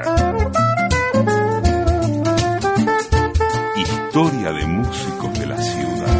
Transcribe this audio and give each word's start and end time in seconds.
Historia 3.76 4.52
de 4.52 4.66
músicos 4.66 5.38
de 5.40 5.46
la 5.46 5.56
ciudad. 5.56 6.16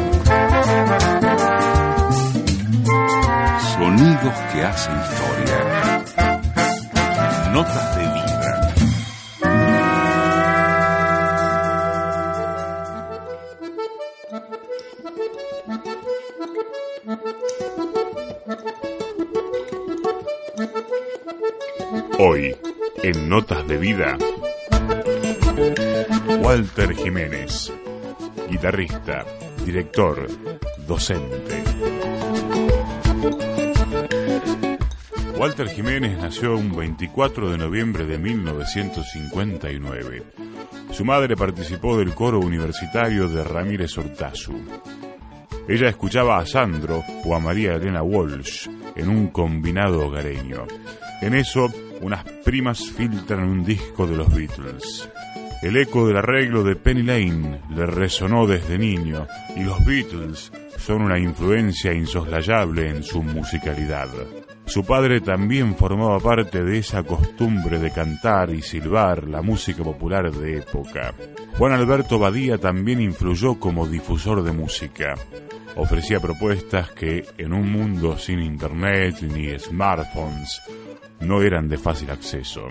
Sonidos 3.76 4.34
que 4.52 4.62
hacen 4.64 4.94
historia. 4.98 5.58
Notas 7.52 7.96
de 7.96 8.01
Hoy, 22.24 22.54
en 23.02 23.28
Notas 23.28 23.66
de 23.66 23.78
Vida, 23.78 24.16
Walter 26.40 26.94
Jiménez, 26.94 27.72
guitarrista, 28.48 29.26
director, 29.66 30.28
docente. 30.86 31.64
Walter 35.36 35.68
Jiménez 35.68 36.16
nació 36.16 36.56
un 36.56 36.76
24 36.76 37.50
de 37.50 37.58
noviembre 37.58 38.06
de 38.06 38.18
1959. 38.18 40.22
Su 40.92 41.04
madre 41.04 41.34
participó 41.34 41.98
del 41.98 42.14
coro 42.14 42.38
universitario 42.38 43.26
de 43.26 43.42
Ramírez 43.42 43.98
Hortazu. 43.98 44.54
Ella 45.66 45.88
escuchaba 45.88 46.38
a 46.38 46.46
Sandro 46.46 47.02
o 47.24 47.34
a 47.34 47.40
María 47.40 47.74
Elena 47.74 48.04
Walsh 48.04 48.68
en 48.94 49.08
un 49.08 49.26
combinado 49.26 50.06
hogareño. 50.06 50.68
En 51.22 51.34
eso, 51.34 51.72
unas 52.00 52.24
primas 52.44 52.90
filtran 52.90 53.44
un 53.44 53.64
disco 53.64 54.08
de 54.08 54.16
los 54.16 54.34
Beatles. 54.34 55.08
El 55.62 55.76
eco 55.76 56.08
del 56.08 56.16
arreglo 56.16 56.64
de 56.64 56.74
Penny 56.74 57.04
Lane 57.04 57.60
le 57.70 57.86
resonó 57.86 58.44
desde 58.48 58.76
niño 58.76 59.28
y 59.54 59.62
los 59.62 59.84
Beatles 59.86 60.50
son 60.78 61.02
una 61.02 61.20
influencia 61.20 61.92
insoslayable 61.92 62.88
en 62.88 63.04
su 63.04 63.22
musicalidad. 63.22 64.08
Su 64.64 64.84
padre 64.84 65.20
también 65.20 65.76
formaba 65.76 66.18
parte 66.18 66.64
de 66.64 66.78
esa 66.78 67.04
costumbre 67.04 67.78
de 67.78 67.92
cantar 67.92 68.50
y 68.50 68.60
silbar 68.60 69.28
la 69.28 69.42
música 69.42 69.84
popular 69.84 70.32
de 70.32 70.58
época. 70.58 71.14
Juan 71.56 71.72
Alberto 71.72 72.18
Badía 72.18 72.58
también 72.58 73.00
influyó 73.00 73.60
como 73.60 73.86
difusor 73.86 74.42
de 74.42 74.50
música. 74.50 75.14
Ofrecía 75.76 76.18
propuestas 76.18 76.90
que 76.90 77.24
en 77.38 77.52
un 77.52 77.70
mundo 77.70 78.18
sin 78.18 78.40
internet 78.40 79.22
ni 79.22 79.56
smartphones 79.56 80.60
no 81.22 81.42
eran 81.42 81.68
de 81.68 81.78
fácil 81.78 82.10
acceso. 82.10 82.68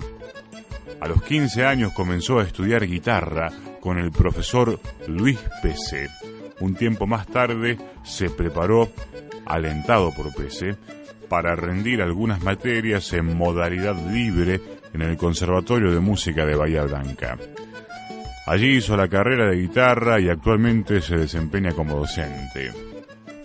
A 1.00 1.08
los 1.08 1.24
15 1.24 1.66
años 1.66 1.94
comenzó 1.94 2.40
a 2.40 2.44
estudiar 2.44 2.86
guitarra 2.86 3.52
con 3.80 3.98
el 3.98 4.12
profesor 4.12 4.80
Luis 5.08 5.40
Pese. 5.62 6.10
Un 6.60 6.76
tiempo 6.76 7.08
más 7.08 7.26
tarde 7.28 7.78
se 8.04 8.30
preparó, 8.30 8.90
alentado 9.46 10.14
por 10.14 10.34
Pese, 10.36 10.76
para 11.28 11.56
rendir 11.56 12.02
algunas 12.02 12.44
materias 12.44 13.12
en 13.14 13.36
modalidad 13.36 13.96
libre 14.12 14.62
en 14.94 15.02
el 15.02 15.18
Conservatorio 15.18 15.92
de 15.92 16.00
Música 16.00 16.46
de 16.46 16.56
Bahía 16.56 16.84
Blanca. 16.84 17.38
Allí 18.46 18.78
hizo 18.78 18.98
la 18.98 19.08
carrera 19.08 19.50
de 19.50 19.58
guitarra 19.62 20.20
y 20.20 20.30
actualmente 20.30 21.02
se 21.02 21.16
desempeña 21.16 21.72
como 21.72 21.98
docente. 21.98 22.72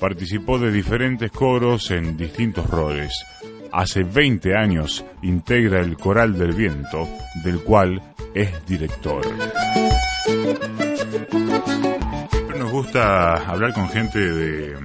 Participó 0.00 0.58
de 0.58 0.72
diferentes 0.72 1.30
coros 1.30 1.90
en 1.90 2.16
distintos 2.16 2.68
roles. 2.68 3.12
Hace 3.72 4.04
20 4.04 4.56
años 4.56 5.04
integra 5.22 5.80
el 5.80 5.96
Coral 5.96 6.38
del 6.38 6.52
Viento, 6.52 7.08
del 7.44 7.62
cual 7.62 8.02
es 8.34 8.66
director. 8.66 9.22
Nos 12.58 12.70
gusta 12.70 13.34
hablar 13.48 13.72
con 13.72 13.88
gente 13.88 14.18
de, 14.18 14.76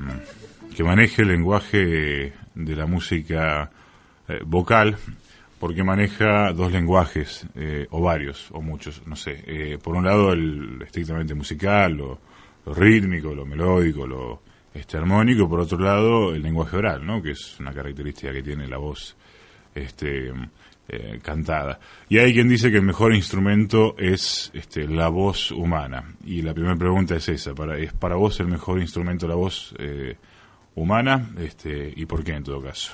que 0.75 0.83
maneje 0.83 1.21
el 1.21 1.29
lenguaje 1.29 2.33
de 2.56 2.75
la 2.75 2.85
música 2.85 3.71
eh, 4.27 4.39
vocal, 4.45 4.97
porque 5.59 5.83
maneja 5.83 6.51
dos 6.53 6.71
lenguajes, 6.71 7.45
eh, 7.56 7.88
o 7.91 8.01
varios, 8.01 8.50
o 8.51 8.61
muchos, 8.61 9.06
no 9.06 9.15
sé. 9.15 9.44
Eh, 9.45 9.77
por 9.81 9.95
un 9.95 10.06
lado, 10.06 10.33
el 10.33 10.81
estrictamente 10.81 11.33
musical, 11.33 11.94
lo, 11.94 12.19
lo 12.65 12.73
rítmico, 12.73 13.33
lo 13.35 13.45
melódico, 13.45 14.07
lo 14.07 14.41
este, 14.73 14.97
armónico, 14.97 15.50
por 15.50 15.59
otro 15.62 15.77
lado, 15.79 16.33
el 16.33 16.41
lenguaje 16.41 16.77
oral, 16.77 17.06
¿no? 17.06 17.21
que 17.21 17.31
es 17.31 17.59
una 17.59 17.73
característica 17.73 18.31
que 18.31 18.44
tiene 18.44 18.68
la 18.68 18.77
voz 18.77 19.15
este, 19.75 20.31
eh, 20.88 21.19
cantada. 21.21 21.79
Y 22.09 22.18
hay 22.18 22.33
quien 22.33 22.50
dice 22.50 22.71
que 22.71 22.77
el 22.77 22.83
mejor 22.83 23.13
instrumento 23.13 23.95
es 23.97 24.51
este, 24.53 24.88
la 24.88 25.09
voz 25.09 25.51
humana. 25.51 26.15
Y 26.25 26.41
la 26.41 26.53
primera 26.53 26.75
pregunta 26.75 27.15
es 27.15 27.29
esa, 27.29 27.53
para, 27.53 27.77
¿es 27.77 27.94
para 27.94 28.15
vos 28.15 28.39
el 28.39 28.47
mejor 28.47 28.79
instrumento 28.79 29.27
la 29.27 29.35
voz 29.35 29.73
eh, 29.79 30.18
humana? 30.75 31.31
Este, 31.38 31.94
¿Y 31.95 32.06
por 32.06 32.23
qué 32.23 32.33
en 32.33 32.44
todo 32.44 32.62
caso? 32.62 32.91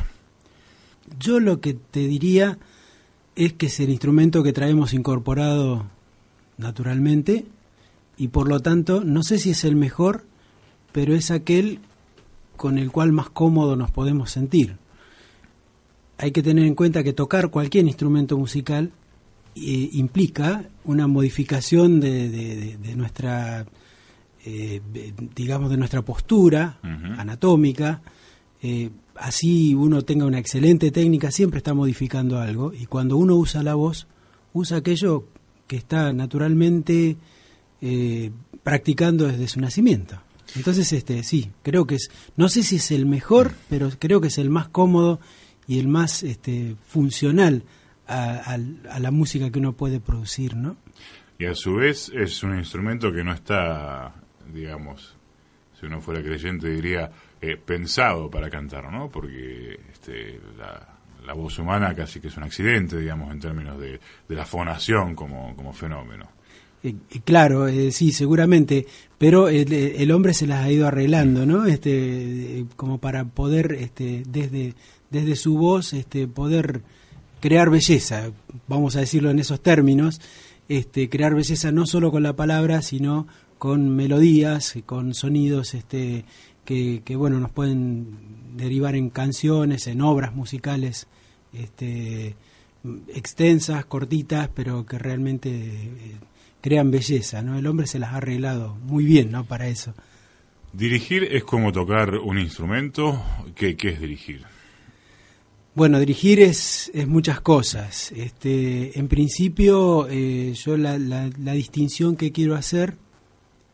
Yo 1.20 1.40
lo 1.40 1.62
que 1.62 1.74
te 1.74 2.02
diría 2.02 2.58
es 3.36 3.54
que 3.54 3.68
es 3.68 3.80
el 3.80 3.90
instrumento 3.90 4.44
que 4.44 4.54
traemos 4.54 4.94
incorporado 4.94 5.86
naturalmente, 6.58 7.46
y 8.18 8.30
por 8.30 8.48
lo 8.48 8.60
tanto 8.60 9.04
no 9.04 9.24
sé 9.24 9.38
si 9.38 9.52
es 9.52 9.64
el 9.64 9.76
mejor, 9.76 10.26
pero 10.98 11.14
es 11.14 11.30
aquel 11.30 11.78
con 12.56 12.80
el 12.80 12.92
cual 12.92 13.12
más 13.12 13.30
cómodo 13.30 13.76
nos 13.76 13.92
podemos 13.92 14.32
sentir. 14.32 14.78
Hay 16.18 16.32
que 16.32 16.42
tener 16.42 16.66
en 16.66 16.74
cuenta 16.74 17.04
que 17.04 17.14
tocar 17.14 17.52
cualquier 17.52 17.86
instrumento 17.86 18.36
musical 18.36 18.90
eh, 19.56 19.90
implica 19.94 20.64
una 20.86 21.06
modificación 21.06 22.00
de, 22.00 22.80
nuestra, 22.96 23.68
eh, 24.44 24.82
digamos, 25.36 25.70
de 25.70 25.78
nuestra 25.78 26.02
postura 26.02 26.80
anatómica. 26.82 28.02
Eh, 28.64 28.90
así 29.18 29.76
uno 29.76 30.02
tenga 30.02 30.26
una 30.26 30.40
excelente 30.40 30.90
técnica, 30.90 31.30
siempre 31.30 31.60
está 31.60 31.76
modificando 31.76 32.40
algo. 32.40 32.74
Y 32.74 32.88
cuando 32.88 33.18
uno 33.18 33.36
usa 33.36 33.62
la 33.62 33.76
voz, 33.76 34.08
usa 34.52 34.78
aquello 34.78 35.26
que 35.68 35.76
está 35.76 36.12
naturalmente 36.12 37.18
practicando 38.64 39.28
desde 39.28 39.48
su 39.48 39.62
nacimiento. 39.62 40.24
Entonces, 40.56 40.94
este, 40.94 41.24
sí, 41.24 41.52
creo 41.64 41.86
que 41.86 41.96
es, 41.96 42.10
no 42.36 42.50
sé 42.50 42.64
si 42.64 42.78
es 42.78 42.92
el 42.92 43.06
mejor, 43.06 43.54
pero 43.70 43.90
creo 44.00 44.22
que 44.22 44.28
es 44.28 44.38
el 44.38 44.50
más 44.50 44.70
cómodo 44.70 45.20
y 45.68 45.80
el 45.80 45.88
más 45.88 46.24
este, 46.24 46.76
funcional 46.88 47.64
a, 48.08 48.58
la 49.00 49.12
música 49.12 49.52
que 49.52 49.60
uno 49.60 49.74
puede 49.74 50.00
producir, 50.00 50.56
¿no? 50.56 50.78
Y 51.38 51.46
a 51.46 51.54
su 51.54 51.76
vez 51.76 52.10
es 52.16 52.42
un 52.44 52.58
instrumento 52.58 53.12
que 53.12 53.24
no 53.24 53.34
está, 53.34 54.16
digamos, 54.52 55.16
si 55.78 55.86
uno 55.86 56.02
fuera 56.02 56.24
creyente 56.24 56.70
diría, 56.70 57.12
eh, 57.42 57.58
pensado 57.58 58.32
para 58.32 58.50
cantar, 58.50 58.92
¿no? 58.92 59.10
Porque 59.10 59.80
este, 59.92 60.40
la, 60.58 61.34
voz 61.34 61.60
humana 61.60 61.94
casi 61.94 62.22
que 62.22 62.30
es 62.30 62.38
un 62.38 62.44
accidente, 62.44 62.98
digamos, 62.98 63.32
en 63.32 63.40
términos 63.42 63.78
de, 63.78 64.00
la 64.30 64.46
fonación 64.46 65.14
como 65.14 65.74
fenómeno. 65.74 66.37
Eh, 66.88 66.96
eh, 67.12 67.20
claro, 67.24 67.68
eh, 67.68 67.92
sí, 67.92 68.12
seguramente, 68.12 68.88
pero 69.18 69.50
el, 69.50 70.12
hombre 70.12 70.34
se 70.34 70.48
las 70.48 70.64
ha 70.64 70.72
ido 70.72 70.88
arreglando, 70.88 71.46
¿no? 71.46 71.66
Este, 71.66 72.66
como 72.76 73.00
para 73.00 73.26
poder, 73.26 73.74
este, 73.74 74.24
desde, 74.30 74.74
desde 75.10 75.36
su 75.36 75.58
voz, 75.58 75.94
este, 75.94 76.28
poder 76.28 76.82
crear 77.42 77.70
belleza, 77.70 78.32
vamos 78.68 78.96
a 78.96 79.02
decirlo 79.02 79.30
en 79.32 79.40
esos 79.40 79.62
términos, 79.62 80.22
este, 80.70 81.10
crear 81.10 81.36
belleza 81.36 81.72
no 81.72 81.86
solo 81.86 82.12
con 82.12 82.24
la 82.24 82.36
palabra, 82.36 82.82
sino 82.82 83.28
con 83.58 83.96
melodías, 83.96 84.76
con 84.86 85.14
sonidos, 85.14 85.74
este, 85.74 86.24
que, 86.64 87.02
bueno, 87.16 87.40
nos 87.40 87.52
pueden 87.52 88.08
derivar 88.56 88.96
en 88.96 89.10
canciones, 89.10 89.88
en 89.88 90.02
obras 90.02 90.36
musicales, 90.36 91.08
este, 91.54 92.36
extensas, 93.14 93.86
cortitas, 93.86 94.50
pero 94.54 94.86
que 94.86 95.00
realmente 95.00 96.20
crean 96.68 96.92
belleza, 96.92 97.42
¿no? 97.42 97.58
El 97.58 97.66
hombre 97.66 97.88
se 97.88 97.98
las 97.98 98.12
ha 98.12 98.18
arreglado 98.18 98.76
muy 98.84 99.06
bien, 99.06 99.32
¿no? 99.32 99.46
Para 99.46 99.70
eso. 99.70 99.94
Dirigir 100.74 101.24
es 101.24 101.46
como 101.46 101.72
tocar 101.72 102.16
un 102.16 102.38
instrumento. 102.38 103.24
¿Qué, 103.56 103.78
qué 103.78 103.90
es 103.92 104.02
dirigir? 104.02 104.42
Bueno, 105.76 105.98
dirigir 105.98 106.42
es, 106.42 106.92
es 106.94 107.08
muchas 107.08 107.40
cosas. 107.40 108.12
Este, 108.12 109.00
en 109.00 109.08
principio, 109.08 110.10
eh, 110.10 110.54
yo 110.56 110.76
la, 110.76 110.98
la, 110.98 111.54
distinción 111.54 112.18
que 112.18 112.34
quiero 112.34 112.54
hacer 112.54 112.96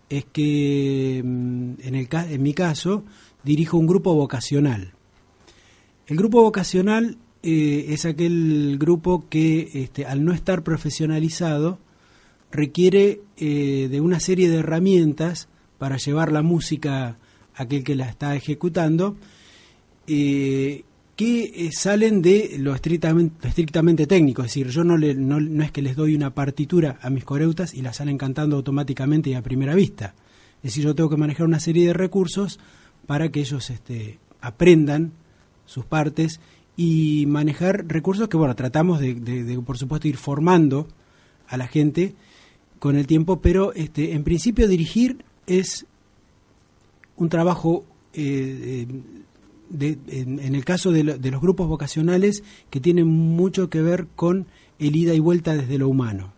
es 0.07 0.25
que 0.25 1.19
mm, 1.25 1.73
en, 1.81 1.95
el, 1.95 2.07
en 2.11 2.43
mi 2.43 2.53
caso 2.53 3.05
dirijo 3.43 3.79
un 3.79 3.87
grupo 3.87 4.13
vocacional. 4.13 4.93
El 6.05 6.17
grupo 6.17 6.43
vocacional 6.43 7.17
eh, 7.41 7.85
es 7.89 8.05
aquel 8.05 8.77
grupo 8.79 9.25
que 9.29 9.71
este, 9.73 10.05
al 10.05 10.23
no 10.23 10.31
estar 10.31 10.63
profesionalizado 10.63 11.79
requiere 12.53 13.21
eh, 13.35 13.89
de 13.91 13.99
una 13.99 14.19
serie 14.19 14.49
de 14.49 14.59
herramientas 14.59 15.49
para 15.79 15.97
llevar 15.97 16.31
la 16.31 16.43
música 16.43 17.17
a 17.55 17.63
aquel 17.63 17.83
que 17.83 17.95
la 17.95 18.07
está 18.07 18.35
ejecutando, 18.35 19.17
eh, 20.07 20.83
que 21.15 21.43
eh, 21.43 21.71
salen 21.71 22.21
de 22.21 22.55
lo 22.59 22.75
estrictamente, 22.75 24.07
técnico. 24.07 24.43
Es 24.43 24.49
decir, 24.49 24.69
yo 24.69 24.83
no, 24.83 24.97
le, 24.97 25.15
no, 25.15 25.63
es 25.63 25.71
que 25.71 25.81
les 25.81 25.95
doy 25.95 26.15
una 26.15 26.33
partitura 26.33 26.99
a 27.01 27.09
mis 27.09 27.25
coreutas 27.25 27.73
y 27.73 27.81
la 27.81 27.91
salen 27.91 28.17
cantando 28.17 28.55
automáticamente 28.55 29.31
y 29.31 29.33
a 29.33 29.41
primera 29.41 29.73
vista. 29.73 30.13
Es 30.57 30.71
decir, 30.71 30.83
yo 30.83 30.95
tengo 30.95 31.09
que 31.09 31.17
manejar 31.17 31.47
una 31.47 31.59
serie 31.59 31.87
de 31.87 31.93
recursos 31.93 32.59
para 33.07 33.29
que 33.29 33.41
ellos 33.41 33.69
este, 33.69 34.19
aprendan 34.41 35.11
sus 35.65 35.85
partes 35.85 36.39
y 36.77 37.25
manejar 37.27 37.85
recursos 37.87 38.27
que, 38.29 38.37
bueno, 38.37 38.55
tratamos 38.55 38.99
de 38.99 39.61
por 39.65 39.77
supuesto, 39.77 40.07
ir 40.07 40.17
formando 40.17 40.87
a 41.47 41.57
la 41.57 41.67
gente 41.67 42.15
con 42.83 42.97
el 42.97 43.07
tiempo, 43.07 43.39
pero 43.39 43.71
este, 43.71 44.11
en 44.11 44.25
principio 44.25 44.67
dirigir 44.67 45.23
es 45.47 45.85
un 47.15 47.29
trabajo, 47.29 47.85
eh, 48.13 48.85
de, 49.69 49.97
en, 50.09 50.53
el 50.53 50.65
caso 50.65 50.91
de, 50.91 51.05
los 51.05 51.41
grupos 51.41 51.69
vocacionales, 51.69 52.43
que 52.69 52.81
tiene 52.81 53.05
mucho 53.05 53.69
que 53.69 53.81
ver 53.81 54.07
con 54.17 54.47
el 54.79 54.97
ida 54.97 55.13
y 55.13 55.21
vuelta 55.21 55.55
desde 55.55 55.77
lo 55.77 55.87
humano. 55.87 56.33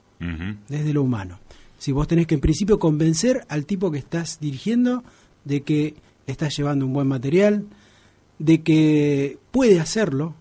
Desde 0.70 0.94
lo 0.94 1.02
humano. 1.02 1.40
Si 1.80 1.92
vos 1.92 2.08
tenés 2.08 2.28
que 2.28 2.36
en 2.36 2.42
principio 2.42 2.78
convencer 2.78 3.44
al 3.50 3.66
tipo 3.66 3.90
que 3.90 3.98
estás 3.98 4.40
dirigiendo 4.40 5.04
de 5.46 5.62
que 5.62 5.96
estás 6.28 6.56
llevando 6.56 6.86
un 6.86 6.94
buen 6.94 7.08
material, 7.08 7.66
de 8.38 8.62
que 8.62 9.40
puede 9.50 9.80
hacerlo, 9.80 10.36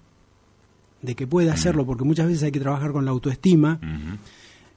de 1.01 1.15
que 1.15 1.27
puede 1.27 1.51
hacerlo, 1.51 1.87
porque 1.87 2.05
muchas 2.05 2.27
veces 2.27 2.43
hay 2.43 2.53
que 2.53 2.61
trabajar 2.61 2.93
con 2.93 3.07
la 3.07 3.11
autoestima. 3.11 3.81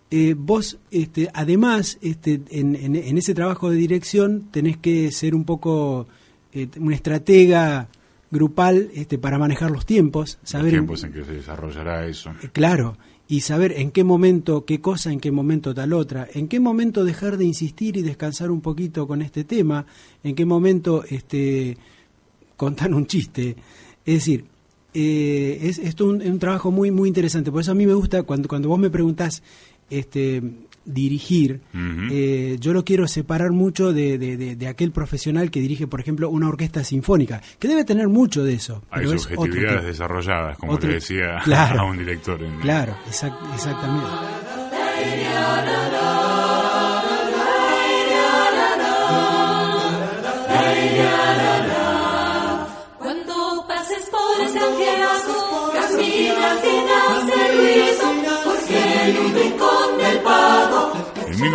Eh, 0.09 0.36
vos, 0.38 0.77
este, 0.89 1.30
además, 1.33 1.98
este, 2.01 2.42
en, 2.50 2.75
en, 2.75 3.18
ese 3.18 3.33
trabajo 3.33 3.69
de 3.69 3.75
dirección 3.75 4.48
tenés 4.51 4.77
que 4.77 5.12
ser 5.12 5.36
un 5.36 5.44
poco 5.44 6.07
eh, 6.54 6.69
una 6.80 6.95
estratega 6.95 7.89
grupal 8.31 8.89
este, 8.94 9.18
para 9.18 9.38
manejar 9.38 9.69
los 9.69 9.86
tiempos. 9.86 10.39
Saber 10.44 10.71
los 10.71 10.80
tiempos 10.80 11.04
en, 11.04 11.12
que 11.12 11.25
se 11.25 11.33
desarrollará 11.33 12.07
eso. 12.07 12.31
Eh, 12.42 12.48
claro, 12.54 12.98
y 13.27 13.42
saber 13.42 13.74
en 13.74 13.92
qué 13.92 14.06
momento 14.06 14.63
qué 14.63 14.80
cosa, 14.80 15.12
en 15.12 15.19
qué 15.19 15.30
momento 15.30 15.74
tal 15.74 15.92
otra, 15.92 16.25
en 16.33 16.48
qué 16.48 16.62
momento 16.62 17.04
dejar 17.04 17.36
de 17.36 17.44
insistir 17.44 17.98
y 17.98 18.01
descansar 18.01 18.50
un 18.50 18.62
poquito 18.62 19.07
con 19.07 19.21
este 19.21 19.44
tema, 19.44 19.86
en 20.24 20.36
qué 20.36 20.45
momento 20.45 21.04
este, 21.04 21.77
contar 22.56 22.94
un 22.94 23.07
chiste. 23.07 23.57
Es 24.06 24.13
decir, 24.15 24.45
es, 24.94 25.80
esto 25.80 26.06
un, 26.06 26.21
un, 26.21 26.39
trabajo 26.39 26.71
muy 26.71 26.92
muy 26.92 27.09
interesante. 27.09 27.51
Por 27.51 27.59
eso 27.62 27.71
a 27.71 27.75
mí 27.75 27.86
me 27.86 27.94
gusta 27.94 28.24
cuando, 28.24 28.48
cuando 28.48 28.69
vos 28.69 28.80
me 28.80 28.89
preguntás 28.89 29.44
este, 29.89 30.41
dirigir, 30.87 31.61
eh, 32.11 32.57
yo 32.59 32.73
lo 32.73 32.83
quiero 32.83 33.07
separar 33.07 33.51
mucho 33.51 33.94
de, 33.94 34.17
de, 34.17 34.67
aquel 34.67 34.91
profesional 34.91 35.51
que 35.51 35.59
dirige, 35.59 35.85
por 35.87 35.99
ejemplo, 35.99 36.29
una 36.29 36.47
orquesta 36.47 36.83
sinfónica, 36.83 37.41
que 37.59 37.67
debe 37.67 37.83
tener 37.83 38.07
mucho 38.07 38.44
de 38.44 38.53
eso. 38.53 38.83
Hay 38.89 39.06
subjetividades 39.06 39.85
desarrolladas, 39.85 40.57
como 40.57 40.77
le 40.77 40.87
decía 40.87 41.37
a 41.39 41.83
un 41.83 41.97
director. 41.97 42.39
Claro, 42.61 42.95
exactamente. 43.07 44.07
Cuando 52.97 53.65
pases 53.67 54.09
por 54.09 54.45
ese 54.45 54.59
camina 55.73 56.56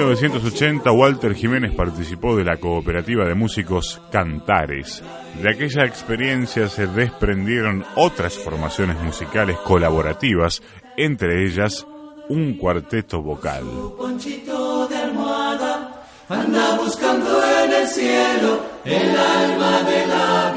1980 0.04 0.90
Walter 0.90 1.35
Jiménez 1.35 1.73
participó 1.75 2.37
de 2.37 2.44
la 2.44 2.56
cooperativa 2.56 3.25
de 3.25 3.35
músicos 3.35 4.02
Cantares. 4.11 5.02
De 5.40 5.49
aquella 5.49 5.85
experiencia 5.85 6.68
se 6.68 6.87
desprendieron 6.88 7.85
otras 7.94 8.37
formaciones 8.37 9.00
musicales 9.00 9.56
colaborativas, 9.59 10.61
entre 10.97 11.44
ellas 11.44 11.87
un 12.28 12.56
cuarteto 12.56 13.23
vocal. 13.23 13.64
anda 16.28 16.76
buscando 16.76 17.42
en 17.64 17.73
el 17.73 17.87
cielo 17.87 18.61
el 18.85 19.16
alma 19.16 19.82
de 19.82 20.06
la 20.06 20.54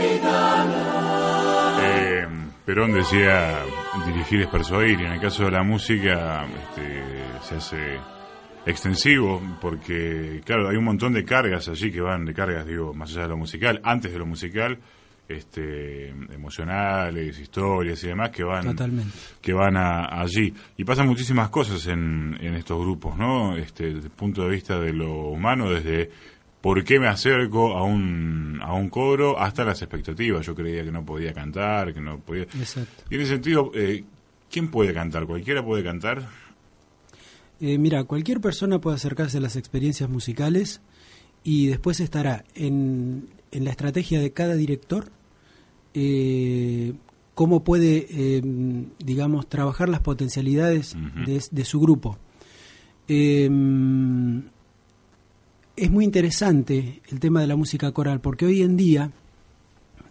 eh, 1.81 2.27
Perón 2.65 2.93
decía 2.93 3.59
dirigir 4.05 4.41
es 4.41 4.47
persuadir 4.47 5.01
y 5.01 5.05
en 5.05 5.11
el 5.13 5.21
caso 5.21 5.43
de 5.43 5.51
la 5.51 5.63
música 5.63 6.45
este, 6.45 7.03
se 7.47 7.55
hace 7.55 8.14
extensivo 8.65 9.41
porque 9.61 10.41
claro 10.43 10.69
hay 10.69 10.77
un 10.77 10.85
montón 10.85 11.13
de 11.13 11.23
cargas 11.23 11.67
allí 11.69 11.91
que 11.91 12.01
van 12.01 12.25
de 12.25 12.33
cargas 12.33 12.65
digo 12.65 12.93
más 12.93 13.11
allá 13.11 13.23
de 13.23 13.29
lo 13.29 13.37
musical 13.37 13.79
antes 13.83 14.11
de 14.11 14.19
lo 14.19 14.25
musical 14.25 14.79
este 15.27 16.09
emocionales 16.09 17.39
historias 17.39 18.03
y 18.03 18.07
demás 18.07 18.29
que 18.29 18.43
van 18.43 18.75
que 19.41 19.53
van 19.53 19.75
allí. 19.77 20.53
Y 20.77 20.83
pasan 20.83 21.07
muchísimas 21.07 21.49
cosas 21.49 21.85
en, 21.87 22.37
en 22.39 22.53
estos 22.55 22.79
grupos 22.79 23.17
no 23.17 23.57
este 23.57 23.85
desde 23.85 24.07
el 24.07 24.11
punto 24.11 24.43
de 24.43 24.49
vista 24.49 24.79
de 24.79 24.93
lo 24.93 25.29
humano 25.29 25.69
desde 25.69 26.11
por 26.61 26.83
qué 26.83 26.99
me 26.99 27.07
acerco 27.07 27.75
a 27.75 27.83
un 27.83 28.59
a 28.61 28.73
un 28.73 28.89
coro 28.89 29.39
hasta 29.39 29.63
las 29.63 29.81
expectativas. 29.81 30.45
Yo 30.45 30.53
creía 30.53 30.83
que 30.83 30.91
no 30.91 31.03
podía 31.03 31.33
cantar 31.33 31.93
que 31.93 32.01
no 32.01 32.19
podía. 32.19 32.45
Tiene 33.09 33.25
sentido 33.25 33.71
eh, 33.73 34.03
quién 34.51 34.69
puede 34.69 34.93
cantar 34.93 35.25
cualquiera 35.25 35.63
puede 35.63 35.83
cantar 35.83 36.27
Eh, 37.61 37.77
mira, 37.77 38.03
cualquier 38.03 38.41
persona 38.41 38.79
puede 38.79 38.97
acercarse 38.97 39.37
a 39.37 39.41
las 39.41 39.55
experiencias 39.55 40.09
musicales 40.09 40.81
y 41.43 41.67
después 41.67 41.99
estará 41.99 42.43
en, 42.53 43.29
en 43.51 43.63
la 43.63 43.71
estrategia 43.71 44.19
de 44.19 44.31
cada 44.31 44.55
director 44.55 45.11
eh, 45.93 46.93
cómo 47.35 47.63
puede, 47.63 48.07
eh, 48.09 48.41
digamos, 48.99 49.47
trabajar 49.47 49.89
las 49.89 49.99
potencialidades 49.99 50.95
de, 51.25 51.43
de, 51.51 51.65
su 51.65 51.79
grupo. 51.79 52.17
Eh, 53.07 53.49
es 55.75 55.91
muy 55.91 56.05
interesante 56.05 57.01
el 57.09 57.19
tema 57.19 57.41
de 57.41 57.47
la 57.47 57.57
música 57.57 57.91
coral, 57.91 58.21
porque 58.21 58.45
hoy 58.45 58.61
en 58.61 58.77
día 58.77 59.11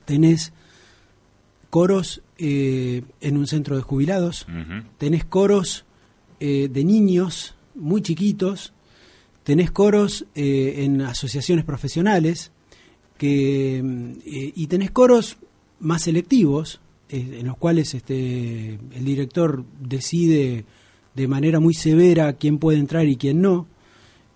tenés 0.04 0.52
coros 1.70 2.22
eh, 2.36 3.02
en 3.20 3.36
un 3.36 3.46
centro 3.46 3.74
de 3.76 3.82
jubilados, 3.82 4.46
tenés 4.98 5.24
coros 5.24 5.86
eh, 6.46 6.68
de 6.68 6.84
niños 6.84 7.54
muy 7.74 8.02
chiquitos, 8.02 8.72
tenés 9.44 9.70
coros 9.70 10.26
eh, 10.34 10.84
en 10.84 11.00
asociaciones 11.00 11.64
profesionales, 11.64 12.50
que, 13.16 13.82
y 14.26 14.66
tenés 14.66 14.90
coros 14.90 15.38
más 15.80 16.02
selectivos, 16.02 16.80
en 17.08 17.46
los 17.46 17.56
cuales 17.56 17.94
este, 17.94 18.78
el 18.92 19.04
director 19.04 19.64
decide 19.80 20.64
de 21.14 21.28
manera 21.28 21.60
muy 21.60 21.74
severa 21.74 22.32
quién 22.34 22.58
puede 22.58 22.78
entrar 22.78 23.06
y 23.06 23.16
quién 23.16 23.40
no. 23.40 23.66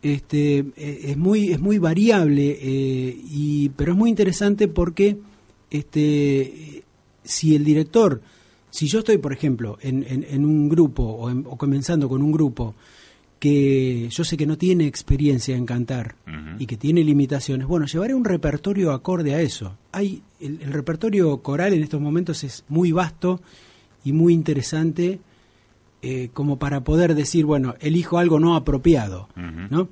Este, 0.00 0.58
eh, 0.76 1.00
es 1.06 1.16
muy 1.16 1.50
es 1.50 1.58
muy 1.58 1.78
variable 1.78 2.56
eh, 2.62 3.20
y 3.30 3.70
pero 3.70 3.92
es 3.92 3.98
muy 3.98 4.10
interesante 4.10 4.68
porque 4.68 5.18
este 5.70 6.84
si 7.24 7.56
el 7.56 7.64
director 7.64 8.22
si 8.78 8.86
yo 8.86 9.00
estoy 9.00 9.18
por 9.18 9.32
ejemplo 9.32 9.76
en, 9.80 10.04
en, 10.06 10.44
un 10.44 10.68
grupo 10.68 11.02
o, 11.02 11.56
comenzando 11.56 12.08
con 12.08 12.22
un 12.22 12.30
grupo 12.30 12.76
que 13.40 14.08
yo 14.08 14.22
sé 14.22 14.36
que 14.36 14.46
no 14.46 14.56
tiene 14.56 14.86
experiencia 14.86 15.56
en 15.56 15.66
cantar 15.66 16.14
y 16.60 16.66
que 16.66 16.76
tiene 16.76 17.02
limitaciones 17.02 17.66
bueno 17.66 17.86
llevaré 17.86 18.14
un 18.14 18.24
repertorio 18.24 18.92
acorde 18.92 19.34
a 19.34 19.40
eso 19.40 19.76
hay 19.90 20.22
el, 20.38 20.60
el 20.62 20.72
repertorio 20.72 21.38
coral 21.38 21.72
en 21.72 21.82
estos 21.82 22.00
momentos 22.00 22.44
es 22.44 22.64
muy 22.68 22.92
vasto 22.92 23.40
y 24.04 24.12
muy 24.12 24.32
interesante 24.32 25.18
eh, 26.00 26.28
como 26.32 26.60
para 26.60 26.84
poder 26.84 27.16
decir, 27.16 27.44
bueno, 27.44 27.74
elijo 27.80 28.18
algo 28.18 28.38
no 28.38 28.54
apropiado, 28.54 29.28
¿no? 29.68 29.88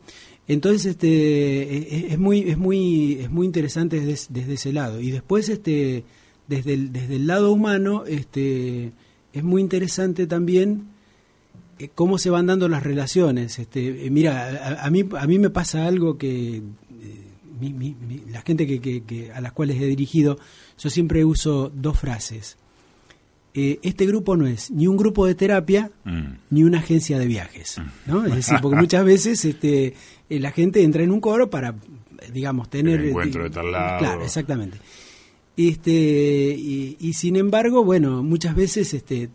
Entonces, 0.47 0.87
este, 0.87 1.09
e, 1.09 1.78
e, 1.78 2.07
es, 2.12 2.19
muy, 2.19 2.49
es 2.49 2.57
muy, 2.57 3.14
es 3.14 3.28
muy 3.28 3.45
interesante 3.45 3.99
desde, 3.99 4.52
ese 4.55 4.73
lado. 4.73 5.00
Y 5.00 5.11
después, 5.11 5.49
este, 5.49 6.05
desde 6.49 6.75
el, 6.75 6.93
desde 6.93 7.17
el 7.17 7.26
lado 7.26 7.53
humano, 7.53 8.05
este, 8.07 8.93
es 9.33 9.45
muy 9.45 9.61
interesante 9.61 10.26
también 10.26 10.88
eh, 11.79 11.88
cómo 11.95 12.19
se 12.19 12.31
van 12.31 12.47
dando 12.47 12.69
las 12.69 12.83
relaciones. 12.83 13.59
Este, 13.59 14.07
eh, 14.07 14.11
mira, 14.11 14.79
a, 14.83 14.91
mí, 14.91 15.05
a 15.19 15.26
mí 15.26 15.38
me 15.38 15.50
pasa 15.50 15.87
algo 15.87 16.19
que 16.19 16.62
la 18.31 18.43
gente 18.43 18.67
que, 18.67 19.03
que, 19.03 19.33
a 19.33 19.41
las 19.41 19.53
cuales 19.53 19.81
he 19.81 19.87
dirigido, 19.87 20.38
yo 20.79 20.91
siempre 20.91 21.25
uso 21.25 21.71
dos 21.75 21.99
frases. 21.99 22.57
Eh, 23.55 23.81
este 23.83 24.05
grupo 24.05 24.37
no 24.37 24.47
es 24.47 24.71
ni 24.71 24.87
un 24.87 24.99
grupo 24.99 25.26
de 25.26 25.35
terapia 25.35 25.91
mm. 26.05 26.26
ni 26.50 26.62
una 26.62 26.79
agencia 26.79 27.19
de 27.19 27.26
viajes, 27.26 27.79
mm. 27.79 28.11
¿no? 28.11 28.26
Es 28.26 28.35
decir, 28.35 28.59
porque 28.61 28.76
muchas 28.76 29.03
veces 29.03 29.43
este, 29.47 29.95
eh, 30.29 30.41
la 30.41 30.50
gente 30.50 30.83
entra 30.83 31.03
en 31.03 31.11
un 31.11 31.21
coro 31.21 31.49
para, 31.49 31.75
digamos, 32.33 32.69
tener... 32.69 33.00
El 33.00 33.09
encuentro 33.09 33.45
de 33.45 33.50
tal 33.50 33.73
lado. 33.73 33.99
Claro, 33.99 34.25
exactamente. 34.25 34.79
Este, 35.57 35.93
y, 35.93 37.13
sin 37.15 37.37
embargo, 37.37 37.85
bueno, 37.85 38.23
muchas 38.23 38.55
veces 38.55 38.93
este, 38.93 39.31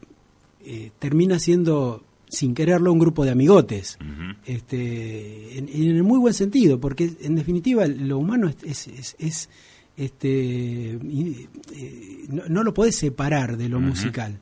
eh, 0.64 0.92
termina 1.00 1.40
siendo, 1.40 2.04
sin 2.30 2.54
quererlo, 2.54 2.94
un 2.94 3.00
grupo 3.00 3.26
de 3.26 3.32
amigotes. 3.32 3.98
este, 4.46 5.58
en, 5.58 5.70
en, 5.70 5.96
el 5.96 6.04
muy 6.04 6.20
buen 6.20 6.34
sentido, 6.34 6.80
porque 6.80 7.12
en 7.22 7.36
definitiva 7.36 7.88
lo 7.88 8.20
humano 8.20 8.50
es, 8.64 8.88
es, 8.88 9.16
es 9.18 9.50
este, 9.98 10.94
eh, 10.94 11.48
no, 12.30 12.64
lo 12.64 12.74
puedes 12.74 12.96
separar 12.96 13.58
de 13.58 13.70
lo 13.70 13.80
musical. 13.80 14.40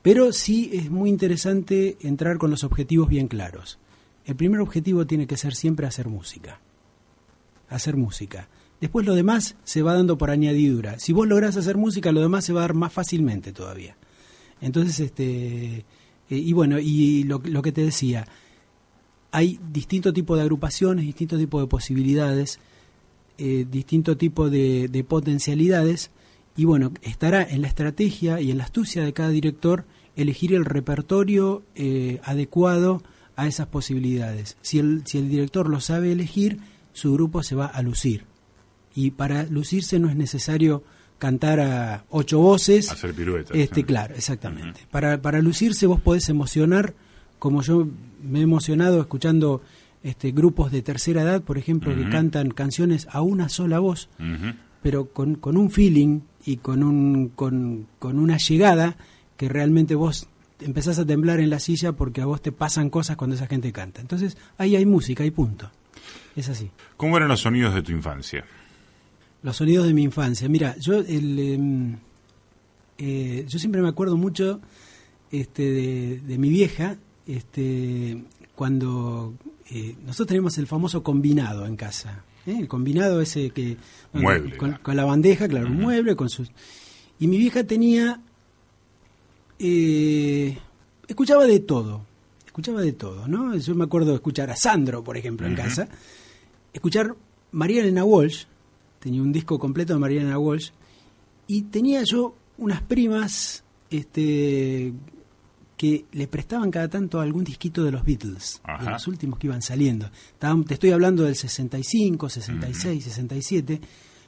Pero 0.00 0.32
sí 0.32 0.70
es 0.72 0.90
muy 0.90 1.10
interesante 1.10 1.96
entrar 2.00 2.38
con 2.38 2.50
los 2.50 2.64
objetivos 2.64 3.08
bien 3.08 3.28
claros. 3.28 3.78
El 4.24 4.36
primer 4.36 4.60
objetivo 4.60 5.06
tiene 5.06 5.26
que 5.26 5.36
ser 5.36 5.54
siempre 5.54 5.86
hacer 5.86 6.08
música. 6.08 6.60
Hacer 7.68 7.96
música. 7.96 8.48
Después 8.82 9.06
lo 9.06 9.14
demás 9.14 9.54
se 9.62 9.80
va 9.80 9.94
dando 9.94 10.18
por 10.18 10.30
añadidura. 10.30 10.98
Si 10.98 11.12
vos 11.12 11.28
lográs 11.28 11.56
hacer 11.56 11.76
música, 11.76 12.10
lo 12.10 12.20
demás 12.20 12.44
se 12.44 12.52
va 12.52 12.62
a 12.62 12.64
dar 12.64 12.74
más 12.74 12.92
fácilmente 12.92 13.52
todavía. 13.52 13.96
Entonces, 14.60 14.98
este, 14.98 15.76
eh, 15.76 15.84
y 16.28 16.52
bueno, 16.52 16.80
y 16.80 17.22
lo, 17.22 17.40
que 17.40 17.70
te 17.70 17.84
decía, 17.84 18.26
hay 19.30 19.60
distinto 19.72 20.12
tipo 20.12 20.34
de 20.34 20.42
agrupaciones, 20.42 21.06
distinto 21.06 21.38
tipo 21.38 21.60
de 21.60 21.68
posibilidades 21.68 22.58
eh, 23.38 23.64
distinto 23.70 24.16
tipo 24.16 24.50
de, 24.50 25.06
potencialidades 25.08 26.10
y 26.56 26.64
bueno, 26.64 26.92
estará 27.02 27.42
en 27.44 27.62
la 27.62 27.68
estrategia 27.68 28.40
y 28.40 28.50
en 28.50 28.58
la 28.58 28.64
astucia 28.64 29.04
de 29.04 29.12
cada 29.12 29.28
director 29.28 29.84
elegir 30.16 30.54
el 30.54 30.64
repertorio 30.64 31.62
eh, 31.76 32.20
adecuado 32.24 33.00
a 33.36 33.46
esas 33.46 33.68
posibilidades. 33.68 34.56
Si 34.60 34.80
el, 34.80 35.06
si 35.06 35.18
el 35.18 35.28
director 35.28 35.68
lo 35.68 35.80
sabe 35.80 36.10
elegir, 36.10 36.58
su 36.92 37.12
grupo 37.12 37.44
se 37.44 37.54
va 37.54 37.66
a 37.66 37.80
lucir. 37.80 38.31
Y 38.94 39.12
para 39.12 39.44
lucirse 39.44 39.98
no 39.98 40.08
es 40.08 40.16
necesario 40.16 40.82
cantar 41.18 41.60
a 41.60 42.04
ocho 42.10 42.40
voces. 42.40 42.90
Hacer 42.90 43.14
piruetas. 43.14 43.56
Este, 43.56 43.84
Claro, 43.84 44.14
exactamente. 44.14 44.80
para, 44.90 45.22
para 45.22 45.40
lucirse 45.40 45.86
vos 45.86 46.00
podés 46.00 46.28
emocionar, 46.28 46.94
como 47.38 47.62
yo 47.62 47.86
me 48.22 48.40
he 48.40 48.42
emocionado 48.42 49.00
escuchando 49.00 49.62
este, 50.02 50.32
grupos 50.32 50.72
de 50.72 50.82
tercera 50.82 51.22
edad, 51.22 51.42
por 51.42 51.58
ejemplo, 51.58 51.94
que 51.94 52.08
cantan 52.08 52.50
canciones 52.50 53.06
a 53.10 53.22
una 53.22 53.48
sola 53.48 53.78
voz, 53.78 54.08
pero 54.82 55.06
con, 55.10 55.36
con, 55.36 55.56
un 55.56 55.70
feeling 55.70 56.22
y 56.44 56.56
con, 56.56 56.82
un, 56.82 57.28
con, 57.28 57.86
con 58.00 58.18
una 58.18 58.36
llegada 58.36 58.96
que 59.36 59.48
realmente 59.48 59.94
vos 59.94 60.28
empezás 60.60 60.98
a 60.98 61.06
temblar 61.06 61.40
en 61.40 61.50
la 61.50 61.60
silla 61.60 61.92
porque 61.92 62.20
a 62.20 62.26
vos 62.26 62.42
te 62.42 62.52
pasan 62.52 62.90
cosas 62.90 63.16
cuando 63.16 63.36
esa 63.36 63.46
gente 63.46 63.72
canta. 63.72 64.00
Entonces 64.00 64.36
ahí 64.58 64.74
hay 64.74 64.86
música, 64.86 65.22
hay 65.22 65.30
punto. 65.30 65.70
Es 66.34 66.48
así. 66.48 66.70
¿Cómo 66.96 67.16
eran 67.16 67.28
los 67.28 67.40
sonidos 67.40 67.74
de 67.74 67.82
tu 67.82 67.92
infancia? 67.92 68.44
Los 69.42 69.56
sonidos 69.56 69.86
de 69.86 69.94
mi 69.94 70.02
infancia. 70.02 70.48
Mira, 70.48 70.76
yo 70.78 70.98
el, 70.98 71.38
em, 71.38 71.96
eh, 72.98 73.44
yo 73.48 73.58
siempre 73.58 73.82
me 73.82 73.88
acuerdo 73.88 74.16
mucho 74.16 74.60
este, 75.30 75.62
de, 75.62 76.20
de 76.20 76.38
mi 76.38 76.48
vieja, 76.48 76.96
este, 77.26 78.22
cuando 78.54 79.34
eh, 79.70 79.96
nosotros 80.04 80.28
tenemos 80.28 80.58
el 80.58 80.66
famoso 80.66 81.02
combinado 81.02 81.66
en 81.66 81.76
casa. 81.76 82.24
¿eh? 82.46 82.56
El 82.60 82.68
combinado 82.68 83.20
ese 83.20 83.50
que... 83.50 83.76
Mueble. 84.12 84.56
Con, 84.56 84.96
la 84.96 85.04
bandeja, 85.04 85.48
claro, 85.48 85.66
un 85.66 85.80
mueble 85.80 86.14
con 86.14 86.28
sus... 86.28 86.50
Y 87.18 87.26
mi 87.26 87.38
vieja 87.38 87.64
tenía... 87.64 88.20
Escuchaba 91.08 91.46
de 91.46 91.60
todo. 91.60 92.04
Escuchaba 92.52 92.82
de 92.82 92.92
todo, 92.92 93.26
¿no? 93.28 93.56
Yo 93.56 93.74
me 93.74 93.84
acuerdo 93.84 94.10
de 94.10 94.16
escuchar 94.16 94.50
a 94.50 94.56
Sandro, 94.56 95.02
por 95.02 95.16
ejemplo, 95.16 95.46
en 95.46 95.54
casa. 95.54 95.88
Escuchar 96.74 97.16
María 97.50 97.80
Elena 97.80 98.04
Walsh. 98.04 98.44
Tenía 99.02 99.20
un 99.20 99.32
disco 99.32 99.58
completo 99.58 99.94
de 99.94 99.98
María 99.98 100.20
Elena 100.20 100.38
Walsh. 100.38 100.70
Y 101.48 101.62
tenía 101.62 102.04
yo 102.04 102.36
unas 102.58 102.82
primas 102.82 103.64
este 103.90 104.92
que 105.76 106.04
le 106.12 106.28
prestaban 106.28 106.70
cada 106.70 106.86
tanto 106.86 107.20
algún 107.20 107.42
disquito 107.42 107.82
de 107.82 107.90
los 107.90 108.04
Beatles, 108.04 108.62
de 108.84 108.88
los 108.88 109.08
últimos 109.08 109.40
que 109.40 109.48
iban 109.48 109.60
saliendo. 109.60 110.08
te 110.38 110.74
estoy 110.74 110.92
hablando 110.92 111.24
del 111.24 111.34
65, 111.34 112.28
66, 112.28 113.02
67. 113.02 113.80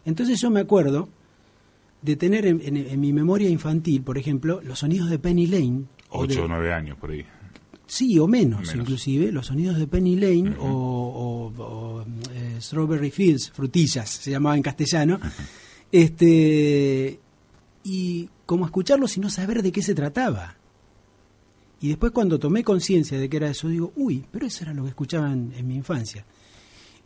Entonces 0.04 0.40
yo 0.40 0.50
me 0.50 0.58
acuerdo 0.58 1.08
de 2.02 2.16
tener 2.16 2.44
en, 2.44 3.00
mi 3.00 3.12
memoria 3.12 3.48
infantil, 3.48 4.02
por 4.02 4.18
ejemplo, 4.18 4.60
los 4.64 4.80
sonidos 4.80 5.08
de 5.08 5.20
Penny 5.20 5.46
Lane. 5.46 5.84
Ocho 6.10 6.44
o 6.44 6.48
nueve 6.48 6.72
años 6.72 6.98
por 6.98 7.12
ahí. 7.12 7.24
Sí, 7.86 8.18
o 8.18 8.26
menos, 8.26 8.74
inclusive, 8.74 9.30
los 9.30 9.46
sonidos 9.46 9.78
de 9.78 9.86
Penny 9.86 10.16
Lane 10.16 10.56
o, 10.58 11.52
eh, 12.34 12.43
Strawberry 12.66 13.10
Fields, 13.10 13.50
frutillas, 13.50 14.08
se 14.08 14.30
llamaba 14.30 14.56
en 14.56 14.62
castellano. 14.62 15.20
este 15.92 17.20
Y 17.82 18.28
como 18.46 18.64
escucharlos 18.66 19.16
y 19.16 19.20
no 19.20 19.30
saber 19.30 19.62
de 19.62 19.72
qué 19.72 19.82
se 19.82 19.94
trataba. 19.94 20.56
Y 21.80 21.88
después 21.88 22.12
cuando 22.12 22.38
tomé 22.38 22.64
conciencia 22.64 23.18
de 23.18 23.28
que 23.28 23.36
era 23.36 23.50
eso, 23.50 23.68
digo, 23.68 23.92
uy, 23.96 24.24
pero 24.30 24.46
eso 24.46 24.64
era 24.64 24.72
lo 24.72 24.84
que 24.84 24.90
escuchaban 24.90 25.52
en 25.56 25.66
mi 25.66 25.74
infancia. 25.74 26.24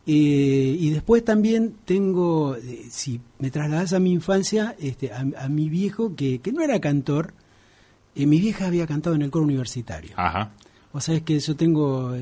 Eh, 0.05 0.77
y 0.79 0.89
después 0.89 1.23
también 1.23 1.75
tengo, 1.85 2.55
eh, 2.55 2.85
si 2.89 3.19
me 3.39 3.51
trasladas 3.51 3.93
a 3.93 3.99
mi 3.99 4.11
infancia, 4.11 4.75
este, 4.79 5.11
a, 5.13 5.49
mi 5.49 5.69
viejo, 5.69 6.15
que, 6.15 6.39
que, 6.39 6.51
no 6.51 6.61
era 6.61 6.79
cantor, 6.79 7.33
eh, 8.15 8.25
mi 8.25 8.39
vieja 8.39 8.67
había 8.67 8.87
cantado 8.87 9.15
en 9.15 9.21
el 9.21 9.29
coro 9.29 9.45
universitario. 9.45 10.13
Ajá. 10.15 10.51
O 10.91 11.01
sea, 11.01 11.15
es 11.15 11.21
que 11.21 11.39
yo 11.39 11.55
tengo, 11.55 12.15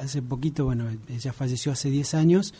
hace 0.00 0.22
poquito, 0.22 0.64
bueno, 0.64 0.86
ella 1.08 1.32
falleció 1.32 1.72
hace 1.72 1.90
10 1.90 2.14
años, 2.14 2.54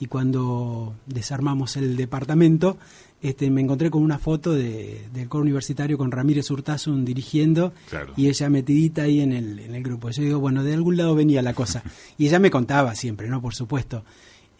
y 0.00 0.06
cuando 0.06 0.94
desarmamos 1.06 1.76
el 1.76 1.96
departamento, 1.96 2.78
este, 3.20 3.50
me 3.50 3.62
encontré 3.62 3.90
con 3.90 4.02
una 4.02 4.18
foto 4.18 4.52
de, 4.52 5.06
del 5.12 5.28
coro 5.28 5.42
universitario 5.42 5.98
con 5.98 6.12
Ramírez 6.12 6.50
Hurtasun 6.50 7.04
dirigiendo 7.04 7.72
Claro. 7.90 8.12
y 8.16 8.28
ella 8.28 8.48
metidita 8.48 9.02
ahí 9.02 9.20
en 9.20 9.32
el, 9.32 9.58
en 9.58 9.74
el 9.74 9.82
grupo. 9.82 10.10
Yo 10.10 10.22
digo, 10.22 10.38
bueno, 10.38 10.62
de 10.62 10.74
algún 10.74 10.96
lado 10.96 11.16
venía 11.16 11.42
la 11.42 11.52
cosa. 11.52 11.82
Y 12.16 12.26
ella 12.28 12.38
me 12.38 12.50
contaba 12.50 12.94
siempre, 12.94 13.28
¿no? 13.28 13.42
Por 13.42 13.54
supuesto. 13.56 14.04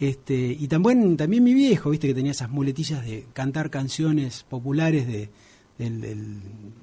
Este, 0.01 0.57
y 0.59 0.67
también, 0.67 1.17
también 1.17 1.45
mi 1.45 1.55
viejo, 1.55 1.91
viste, 1.91 2.09
que 2.09 2.15
tenía 2.15 2.33
esas 2.33 2.51
muletillas 2.51 3.05
de 3.05 3.27
cantar 3.33 3.71
canciones 3.71 4.45
populares 4.49 5.07
de, 5.07 5.31
del, 5.79 6.01
del- 6.01 6.41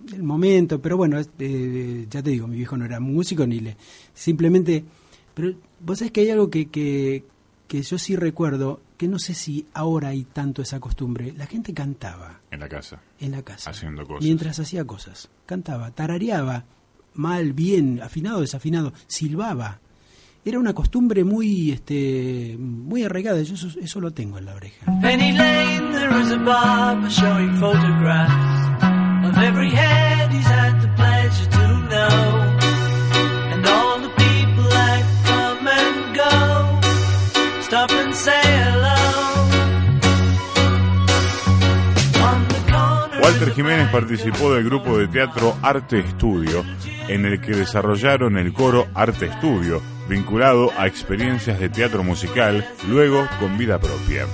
del 0.10 0.24
momento, 0.24 0.82
pero 0.82 0.98
bueno, 0.98 1.18
es- 1.20 1.30
eh, 1.40 2.06
ya 2.10 2.22
te 2.24 2.30
digo, 2.32 2.48
mi 2.48 2.56
viejo 2.58 2.78
no 2.78 2.86
era 2.86 3.00
músico 3.00 3.46
ni 3.46 3.60
le. 3.60 3.76
Simplemente. 4.14 4.84
Pero 5.34 5.54
vos 5.82 6.00
sabés 6.00 6.12
que 6.12 6.22
hay 6.22 6.30
algo 6.30 6.50
que, 6.50 6.68
que, 6.70 7.26
que 7.68 7.82
yo 7.82 7.98
sí 7.98 8.16
recuerdo, 8.16 8.80
que 8.98 9.08
no 9.08 9.20
sé 9.20 9.34
si 9.34 9.66
ahora 9.74 10.10
hay 10.10 10.24
tanto 10.24 10.62
esa 10.62 10.80
costumbre. 10.80 11.34
La 11.36 11.46
gente 11.46 11.74
cantaba 11.74 12.40
En 12.52 12.60
la 12.62 12.70
casa. 12.70 13.02
en 13.20 13.32
la 13.32 13.42
casa. 13.42 13.70
Haciendo 13.72 14.06
cosas. 14.08 14.24
Mientras 14.24 14.60
hacía 14.60 14.86
cosas. 14.86 15.30
Cantaba, 15.46 15.92
tarareaba, 15.92 16.64
mal, 17.16 17.52
bien, 17.54 18.00
afinado, 18.02 18.40
desafinado, 18.42 18.94
silbaba. 19.08 19.80
Era 20.46 20.60
una 20.60 20.74
costumbre 20.74 21.24
muy 21.24 21.72
este 21.72 22.56
muy 22.60 23.04
arraigada, 23.04 23.42
yo 23.42 23.56
eso, 23.56 23.68
eso 23.80 24.00
lo 24.00 24.12
tengo 24.12 24.38
en 24.38 24.46
la 24.46 24.54
oreja. 24.54 24.86
Penny 25.02 25.32
Lane, 25.32 25.92
there 25.92 26.22
is 26.22 26.32
a 26.32 26.38
barber 26.38 27.10
showing 27.10 27.56
photographs 27.58 28.65
of 29.36 29.44
every 29.44 29.70
head 29.70 30.32
he's 30.32 30.46
had 30.46 30.82
the 30.82 30.88
pleasure 30.96 31.50
to 31.50 31.68
know. 31.90 32.18
And 33.52 33.66
all 33.68 34.00
the 34.00 34.10
people 34.10 34.64
that 34.64 35.04
come 35.26 35.68
and 35.68 36.16
go 36.16 37.62
stop 37.62 37.92
and 37.92 38.16
say 38.16 38.42
hello. 38.44 39.02
On 42.24 42.48
the 42.48 42.72
corner 42.72 43.22
Walter 43.22 43.54
Jiménez 43.54 43.90
participó 43.90 44.54
del 44.54 44.64
grupo 44.64 44.98
de 44.98 45.08
teatro 45.08 45.56
Arte 45.62 46.00
Estudio, 46.00 46.64
en 47.08 47.26
el 47.26 47.42
que 47.42 47.52
desarrollaron 47.52 48.38
el 48.38 48.54
coro 48.54 48.88
Arte 48.94 49.28
Estudio, 49.28 49.82
vinculado 50.08 50.72
a 50.78 50.88
experiencias 50.88 51.60
de 51.60 51.70
teatro 51.70 52.04
musical, 52.04 52.66
luego 52.88 53.28
con 53.40 53.58
vida 53.58 53.80
propia. 53.80 54.26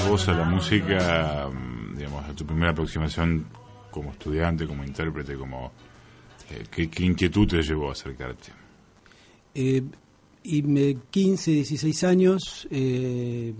Fire. 0.00 0.08
¿Cómo 0.08 0.16
te 0.16 0.22
acercás 0.22 0.26
vos 0.26 0.28
a 0.28 0.32
la 0.32 0.44
música, 0.44 1.48
mm, 1.48 1.96
digamos, 1.96 2.24
a 2.24 2.32
tu 2.34 2.46
primera 2.46 2.70
aproximación 2.72 3.46
como 3.90 4.10
estudiante, 4.12 4.66
como 4.66 4.84
intérprete, 4.84 5.34
como... 5.36 5.72
eh, 6.50 6.64
¿qué, 6.70 6.88
qué 6.88 7.04
inquietud 7.04 7.46
te 7.48 7.62
llevó 7.62 7.88
a 7.88 7.92
acercarte? 7.92 8.52
Eh, 9.54 9.82
y 10.42 10.62
me, 10.62 10.96
15, 11.10 11.50
16 11.50 12.04
años, 12.04 12.68
eh, 12.70 13.52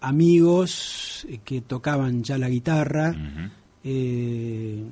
amigos 0.00 1.26
eh, 1.28 1.40
que 1.44 1.62
tocaban 1.62 2.22
ya 2.22 2.38
la 2.38 2.48
guitarra. 2.48 3.10
Ujú. 3.10 3.50
Eh, 3.84 4.82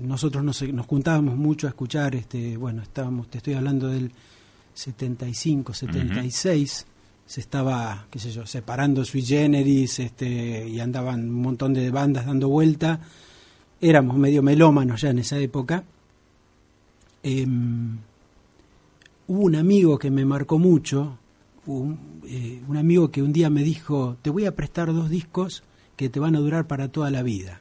nosotros 0.00 0.44
nos, 0.44 0.62
nos 0.62 0.86
juntábamos 0.86 1.36
mucho 1.36 1.66
a 1.66 1.70
escuchar, 1.70 2.14
este, 2.14 2.56
bueno, 2.56 2.82
estábamos, 2.82 3.28
te 3.28 3.38
estoy 3.38 3.54
hablando 3.54 3.88
del 3.88 4.12
75, 4.74 5.74
76, 5.74 6.86
se 7.26 7.40
estaba, 7.40 8.06
qué 8.10 8.18
sé 8.18 8.30
yo, 8.30 8.46
separando 8.46 9.04
sui 9.04 9.22
generis, 9.22 9.98
este, 9.98 10.68
y 10.68 10.80
andaban 10.80 11.28
un 11.28 11.42
montón 11.42 11.72
de 11.72 11.90
bandas 11.90 12.26
dando 12.26 12.48
vuelta. 12.48 13.00
Éramos 13.80 14.16
medio 14.16 14.42
melómanos 14.42 15.00
ya 15.00 15.10
en 15.10 15.18
esa 15.18 15.38
época. 15.38 15.84
Em, 17.22 17.98
hubo 19.26 19.42
un 19.44 19.56
amigo 19.56 19.98
que 19.98 20.10
me 20.10 20.24
marcó 20.24 20.58
mucho, 20.58 21.18
un, 21.66 22.20
eh, 22.26 22.62
un 22.68 22.76
amigo 22.76 23.10
que 23.10 23.22
un 23.22 23.32
día 23.32 23.48
me 23.48 23.62
dijo, 23.62 24.16
te 24.20 24.30
voy 24.30 24.44
a 24.44 24.54
prestar 24.54 24.92
dos 24.92 25.08
discos 25.08 25.62
que 25.96 26.08
te 26.08 26.20
van 26.20 26.36
a 26.36 26.40
durar 26.40 26.66
para 26.66 26.88
toda 26.88 27.10
la 27.10 27.22
vida. 27.22 27.60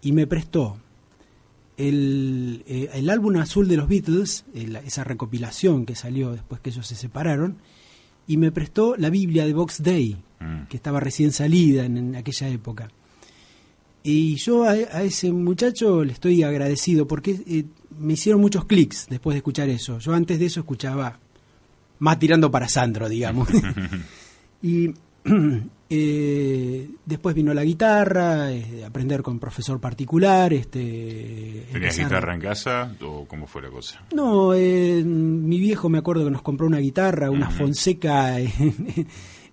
Y 0.00 0.12
me 0.12 0.26
prestó 0.26 0.78
el, 1.76 2.64
eh, 2.66 2.90
el 2.94 3.10
álbum 3.10 3.36
azul 3.36 3.68
de 3.68 3.76
los 3.76 3.88
Beatles, 3.88 4.44
esa 4.54 5.04
recopilación 5.04 5.84
que 5.84 5.94
salió 5.94 6.32
después 6.32 6.60
que 6.60 6.70
ellos 6.70 6.86
se 6.86 6.94
separaron, 6.94 7.58
y 8.26 8.36
me 8.36 8.52
prestó 8.52 8.94
la 8.96 9.10
Biblia 9.10 9.44
de 9.46 9.52
Box 9.54 9.82
Day, 9.82 10.16
Mm. 10.42 10.66
que 10.68 10.76
estaba 10.76 10.98
recién 10.98 11.30
salida 11.30 11.84
en, 11.84 11.96
en 11.96 12.16
aquella 12.16 12.48
época. 12.48 12.88
Y 14.02 14.34
yo 14.34 14.64
a, 14.64 14.72
a 14.72 15.02
ese 15.04 15.30
muchacho 15.30 16.02
le 16.02 16.12
estoy 16.12 16.42
agradecido 16.42 17.06
porque 17.06 17.40
eh, 17.46 17.64
me 17.96 18.14
hicieron 18.14 18.40
muchos 18.40 18.64
clics 18.64 19.06
después 19.08 19.34
de 19.34 19.38
escuchar 19.38 19.68
eso. 19.68 20.00
Yo 20.00 20.12
antes 20.14 20.40
de 20.40 20.46
eso 20.46 20.58
escuchaba 20.58 21.20
más 22.00 22.18
tirando 22.18 22.50
para 22.50 22.68
Sandro, 22.68 23.08
digamos. 23.08 23.48
y 24.62 24.88
eh, 25.94 26.90
después 27.04 27.34
vino 27.34 27.52
la 27.52 27.64
guitarra, 27.64 28.50
eh, 28.52 28.84
aprender 28.84 29.22
con 29.22 29.38
profesor 29.38 29.78
particular. 29.80 30.52
Este, 30.52 31.66
¿Tenías 31.70 31.98
empezar- 31.98 32.04
guitarra 32.06 32.34
en 32.34 32.40
casa 32.40 32.96
o 33.02 33.26
cómo 33.26 33.46
fue 33.46 33.62
la 33.62 33.68
cosa? 33.70 34.02
no, 34.14 34.54
eh, 34.54 35.02
mi 35.04 35.58
viejo 35.60 35.88
me 35.88 35.98
acuerdo 35.98 36.24
que 36.24 36.30
nos 36.30 36.42
compró 36.42 36.66
una 36.66 36.78
guitarra, 36.78 37.30
una. 37.30 37.50
Fonseca 37.50 38.40
en, 38.40 39.06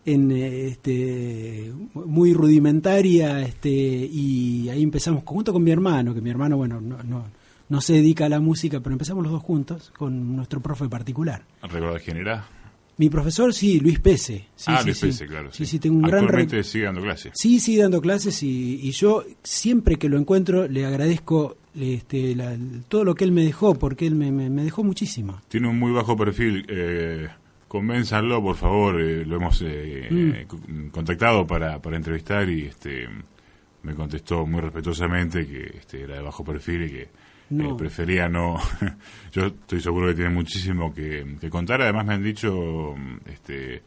en, 0.06 0.32
este, 0.32 1.74
muy 1.94 2.34
rudimentaria, 2.34 3.42
este, 3.42 3.70
y 3.70 4.70
ahí 4.70 4.82
empezamos 4.82 5.24
junto 5.26 5.52
con 5.52 5.64
mi 5.64 5.72
hermano, 5.72 6.14
que 6.14 6.22
mi 6.22 6.30
hermano, 6.30 6.56
bueno, 6.58 6.80
no, 6.80 7.04
no, 7.04 7.26
no 7.68 7.82
se 7.82 7.94
dedica 7.94 8.26
a 8.26 8.30
la 8.30 8.40
música, 8.40 8.80
pero 8.80 8.94
empezamos 8.94 9.24
los 9.24 9.32
dos 9.34 9.44
juntos 9.44 9.92
con 9.98 10.36
nuestro 10.36 10.62
profe 10.62 10.88
particular. 10.88 11.44
¿Recordás 11.62 12.02
quién 12.02 12.18
era? 12.18 12.46
Mi 13.00 13.10
profesor, 13.10 13.54
sí, 13.54 13.80
Luis 13.80 13.98
Pese. 14.00 14.46
Sí, 14.56 14.66
ah, 14.68 14.80
sí, 14.82 14.86
Luis 14.86 14.98
sí. 15.00 15.06
Pese, 15.08 15.26
claro. 15.26 15.52
Sí, 15.52 15.66
sí, 15.66 15.80
tengo 15.80 15.96
un 15.96 16.04
gran 16.04 16.26
Actualmente 16.26 16.58
re- 16.58 16.64
sigue 16.64 16.84
dando 16.86 17.02
clases. 17.02 17.32
Sí, 17.36 17.60
sigue 17.60 17.82
dando 17.82 18.00
clases 18.02 18.44
y, 18.44 18.80
y 18.88 18.92
yo 18.92 19.24
siempre 19.42 19.96
que 19.98 20.08
lo 20.10 20.18
encuentro 20.20 20.68
le 20.68 20.86
agradezco 20.86 21.58
este, 21.76 22.36
la- 22.36 22.56
todo 22.88 23.04
lo 23.06 23.16
que 23.16 23.24
él 23.24 23.32
me 23.32 23.44
dejó, 23.44 23.74
porque 23.76 24.06
él 24.06 24.14
me, 24.16 24.32
me- 24.32 24.50
me 24.52 24.64
dejó 24.64 24.84
muchísimo. 24.84 25.42
Tiene 25.48 25.68
un 25.70 25.80
muy 25.80 25.92
bajo 25.92 26.16
perfil. 26.16 26.66
Eh, 26.68 27.28
convénzanlo, 27.70 28.42
por 28.44 28.56
favor. 28.58 29.00
eh, 29.02 29.26
lo 29.26 29.38
hemos 29.38 29.62
eh, 29.66 30.08
Mm. 30.12 30.30
eh, 30.32 30.46
co- 30.48 30.60
contactado 30.92 31.48
para, 31.48 31.82
para 31.82 31.96
entrevistar 31.98 32.50
y 32.50 32.64
este 32.66 33.08
me 33.84 33.94
contestó 33.96 34.46
muy 34.46 34.60
respetuosamente 34.60 35.48
que 35.48 35.78
este, 35.78 36.02
era 36.02 36.16
de 36.16 36.22
bajo 36.22 36.44
perfil 36.44 36.84
y 36.84 36.90
que 36.90 37.08
No. 37.50 37.72
eh, 37.72 37.76
prefería 37.78 38.30
no. 38.30 38.58
Yo 39.32 39.48
estoy 39.48 39.82
seguro 39.82 40.08
que 40.08 40.16
tiene 40.16 40.30
muchísimo 40.30 40.94
que, 40.94 41.36
que 41.40 41.50
contar. 41.50 41.82
Además, 41.82 42.06
me 42.06 42.14
han 42.16 42.24
dicho 42.24 42.96
este 43.26 43.82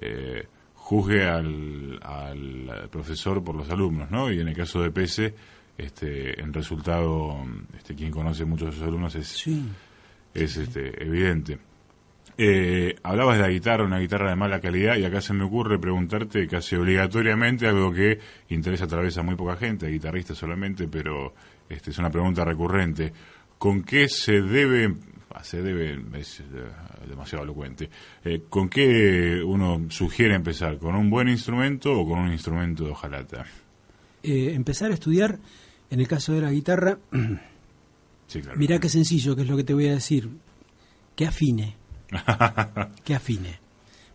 eh, 0.00 0.46
juzgue 0.74 1.24
al, 1.26 1.98
al 2.02 2.88
profesor 2.90 3.42
por 3.42 3.54
los 3.56 3.68
alumnos, 3.70 4.10
¿no? 4.10 4.30
Y 4.32 4.40
en 4.40 4.48
el 4.48 4.54
caso 4.56 4.80
de 4.82 4.90
Pese, 4.90 5.34
este, 5.76 6.40
en 6.40 6.52
resultado, 6.52 7.36
este, 7.76 7.94
quien 7.94 8.10
conoce 8.12 8.44
mucho 8.44 8.68
a 8.68 8.72
sus 8.72 8.82
alumnos 8.82 9.14
es 9.16 9.26
Sí. 9.28 9.64
es 10.34 10.56
este, 10.56 11.02
evidente. 11.02 11.58
Eh, 12.38 12.96
hablabas 13.02 13.36
de 13.36 13.42
la 13.42 13.48
guitarra, 13.48 13.84
una 13.84 13.98
guitarra 13.98 14.28
de 14.28 14.36
mala 14.36 14.60
calidad, 14.60 14.96
y 14.96 15.04
acá 15.04 15.20
se 15.22 15.32
me 15.32 15.44
ocurre 15.44 15.78
preguntarte 15.78 16.46
casi 16.46 16.76
obligatoriamente 16.76 17.66
algo 17.66 17.90
que 17.92 18.18
interesa 18.50 18.84
a 18.84 18.88
través 18.88 19.16
a 19.16 19.22
muy 19.22 19.36
poca 19.36 19.56
gente, 19.56 19.86
a 19.86 19.88
guitarristas 19.88 20.36
solamente, 20.36 20.86
pero 20.86 21.32
este, 21.68 21.90
es 21.90 21.98
una 21.98 22.10
pregunta 22.10 22.44
recurrente. 22.44 23.12
¿Con 23.58 23.82
qué 23.84 24.06
se 24.08 24.42
debe, 24.42 24.94
ah, 25.30 25.42
se 25.42 25.62
debe, 25.62 25.98
es 26.18 26.40
eh, 26.40 26.44
demasiado 27.08 27.42
elocuente, 27.44 27.88
eh, 28.22 28.42
con 28.50 28.68
qué 28.68 29.42
uno 29.42 29.86
sugiere 29.88 30.34
empezar? 30.34 30.78
¿Con 30.78 30.94
un 30.94 31.08
buen 31.08 31.28
instrumento 31.28 31.92
o 31.98 32.06
con 32.06 32.18
un 32.18 32.32
instrumento 32.32 32.84
de 32.84 32.90
hojalata? 32.90 33.46
Eh, 34.22 34.52
empezar 34.52 34.90
a 34.90 34.94
estudiar, 34.94 35.38
en 35.90 36.00
el 36.00 36.08
caso 36.08 36.34
de 36.34 36.42
la 36.42 36.50
guitarra, 36.50 36.98
Sí, 38.26 38.42
claro. 38.42 38.58
mirá 38.58 38.78
qué 38.78 38.90
sencillo 38.90 39.34
que 39.34 39.42
es 39.42 39.48
lo 39.48 39.56
que 39.56 39.64
te 39.64 39.72
voy 39.72 39.86
a 39.88 39.92
decir, 39.94 40.28
que 41.14 41.26
afine, 41.26 41.76
que 43.04 43.14
afine. 43.14 43.58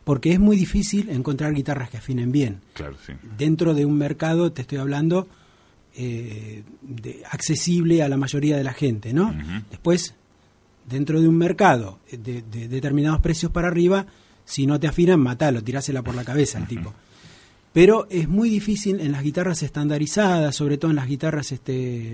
Porque 0.03 0.31
es 0.31 0.39
muy 0.39 0.57
difícil 0.57 1.09
encontrar 1.09 1.53
guitarras 1.53 1.89
que 1.89 1.97
afinen 1.97 2.31
bien. 2.31 2.61
Claro, 2.73 2.97
sí. 3.05 3.13
Dentro 3.37 3.73
de 3.73 3.85
un 3.85 3.97
mercado, 3.97 4.51
te 4.51 4.61
estoy 4.61 4.79
hablando, 4.79 5.27
eh, 5.95 6.63
de, 6.81 7.23
accesible 7.29 8.01
a 8.01 8.09
la 8.09 8.17
mayoría 8.17 8.57
de 8.57 8.63
la 8.63 8.73
gente, 8.73 9.13
¿no? 9.13 9.33
Después, 9.69 10.15
dentro 10.89 11.21
de 11.21 11.27
un 11.27 11.37
mercado 11.37 11.99
de, 12.11 12.41
de 12.41 12.67
determinados 12.67 13.21
precios 13.21 13.51
para 13.51 13.67
arriba, 13.67 14.07
si 14.45 14.65
no 14.65 14.79
te 14.79 14.87
afinan, 14.87 15.19
matalo, 15.19 15.63
tirásela 15.63 16.01
por 16.01 16.15
la 16.15 16.23
cabeza 16.23 16.57
al 16.57 16.67
tipo. 16.67 16.93
Pero 17.73 18.07
es 18.09 18.27
muy 18.27 18.49
difícil 18.49 18.99
en 18.99 19.11
las 19.13 19.23
guitarras 19.23 19.63
estandarizadas, 19.63 20.55
sobre 20.55 20.77
todo 20.77 20.91
en 20.91 20.97
las 20.97 21.07
guitarras 21.07 21.51
este, 21.51 21.73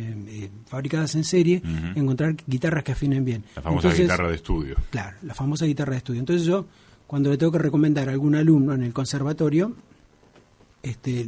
eh, 0.10 0.50
fabricadas 0.68 1.16
en 1.16 1.24
serie, 1.24 1.62
encontrar 1.96 2.36
guitarras 2.46 2.84
que 2.84 2.92
afinen 2.92 3.26
bien. 3.26 3.44
La 3.56 3.62
famosa 3.64 3.88
Entonces, 3.88 4.06
guitarra 4.06 4.30
de 4.30 4.36
estudio. 4.36 4.76
Claro, 4.92 5.18
la 5.24 5.34
famosa 5.34 5.66
guitarra 5.66 5.92
de 5.92 5.98
estudio. 5.98 6.20
Entonces 6.20 6.46
yo, 6.46 6.66
cuando 7.08 7.30
le 7.32 7.38
tengo 7.38 7.52
que 7.52 7.58
recomendar 7.60 8.08
a 8.10 8.12
algún 8.12 8.36
alumno 8.36 8.74
en 8.74 8.84
el 8.84 8.94
conservatorio, 8.94 9.74
este, 10.84 11.26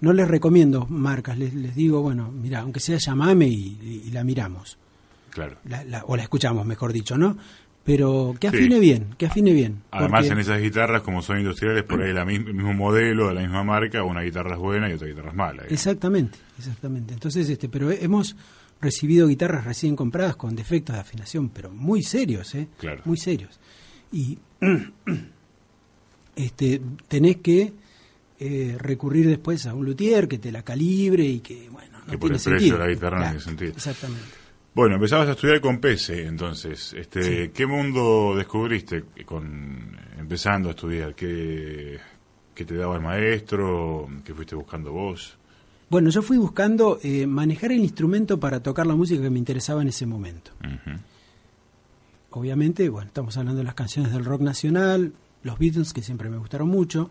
no 0.00 0.12
les 0.12 0.28
recomiendo 0.28 0.86
marcas, 0.86 1.36
les, 1.38 1.52
les 1.54 1.74
digo, 1.74 2.00
bueno, 2.02 2.30
mira, 2.30 2.60
aunque 2.60 2.80
sea 2.80 2.98
llamame 2.98 3.48
y, 3.48 4.02
y 4.06 4.10
la 4.10 4.24
miramos, 4.24 4.78
Claro. 5.30 5.56
la- 5.64 5.84
la- 5.84 6.04
o 6.06 6.16
la 6.16 6.22
escuchamos, 6.22 6.64
mejor 6.66 6.92
dicho, 6.92 7.16
¿no? 7.18 7.36
Pero 7.90 8.36
que 8.38 8.48
Sí. 8.50 8.56
afine 8.56 8.78
bien, 8.78 9.06
que 9.18 9.26
afine 9.26 9.52
bien. 9.52 9.82
Además, 9.90 10.20
porque- 10.20 10.32
en 10.34 10.38
esas 10.38 10.62
guitarras, 10.62 11.02
como 11.02 11.22
son 11.22 11.38
industriales, 11.38 11.82
por 11.82 12.00
ahí 12.00 12.12
la 12.12 12.24
mis- 12.24 12.38
el 12.38 12.54
mismo 12.54 12.72
modelo, 12.72 13.26
de 13.28 13.34
la 13.34 13.40
misma 13.40 13.64
marca, 13.64 14.04
una 14.04 14.20
guitarra 14.22 14.52
es 14.52 14.58
buena 14.60 14.88
y 14.88 14.92
otra 14.92 15.08
guitarra 15.08 15.30
es 15.30 15.34
mala. 15.34 15.52
digamos. 15.54 15.72
Exactamente, 15.72 16.38
exactamente. 16.56 17.14
Entonces, 17.14 17.48
este, 17.50 17.68
pero 17.68 17.90
hemos 17.90 18.36
recibido 18.80 19.26
guitarras 19.26 19.64
recién 19.64 19.96
compradas 19.96 20.36
con 20.36 20.54
defectos 20.54 20.94
de 20.94 21.00
afinación, 21.00 21.48
pero 21.48 21.70
muy 21.72 22.04
serios, 22.04 22.54
¿eh? 22.54 22.68
Claro. 22.78 23.02
Muy 23.06 23.16
serios. 23.16 23.58
Y 24.12 24.38
este, 26.36 26.80
tenés 27.08 27.38
que 27.38 27.72
eh, 28.38 28.76
recurrir 28.78 29.26
después 29.28 29.66
a 29.66 29.74
un 29.74 29.84
luthier 29.84 30.28
que 30.28 30.38
te 30.38 30.50
la 30.52 30.62
calibre 30.62 31.24
y 31.24 31.40
que, 31.40 31.68
bueno, 31.70 31.98
no 31.98 32.06
Que 32.12 32.18
por 32.18 32.30
tiene 32.30 32.36
el 32.36 32.42
precio 32.42 32.50
sentido. 32.58 32.78
de 32.78 32.84
la 32.84 32.88
guitarra 32.90 33.16
no 33.16 33.22
Claro, 33.24 33.30
tiene 33.38 33.44
sentido. 33.44 33.72
Exactamente. 33.72 34.39
Bueno, 34.74 34.94
empezabas 34.96 35.28
a 35.28 35.32
estudiar 35.32 35.60
con 35.60 35.78
PC, 35.78 36.26
entonces. 36.26 36.92
Este, 36.92 37.22
Sí. 37.22 37.52
¿Qué 37.52 37.66
mundo 37.66 38.34
descubriste 38.36 39.04
con 39.24 39.96
empezando 40.18 40.68
a 40.68 40.72
estudiar? 40.72 41.14
¿Qué, 41.14 41.98
qué 42.54 42.64
te 42.64 42.76
daba 42.76 42.94
el 42.96 43.02
maestro? 43.02 44.08
¿Qué 44.24 44.32
fuiste 44.32 44.54
buscando 44.54 44.92
vos? 44.92 45.36
Bueno, 45.90 46.08
yo 46.10 46.22
fui 46.22 46.38
buscando 46.38 47.00
eh, 47.02 47.26
manejar 47.26 47.72
el 47.72 47.80
instrumento 47.80 48.38
para 48.38 48.62
tocar 48.62 48.86
la 48.86 48.94
música 48.94 49.20
que 49.20 49.30
me 49.30 49.40
interesaba 49.40 49.82
en 49.82 49.88
ese 49.88 50.06
momento. 50.06 50.52
Obviamente, 52.30 52.88
bueno, 52.88 53.08
estamos 53.08 53.36
hablando 53.36 53.58
de 53.58 53.64
las 53.64 53.74
canciones 53.74 54.12
del 54.12 54.24
rock 54.24 54.40
nacional, 54.40 55.12
los 55.42 55.58
Beatles, 55.58 55.92
que 55.92 56.00
siempre 56.00 56.30
me 56.30 56.38
gustaron 56.38 56.68
mucho. 56.68 57.10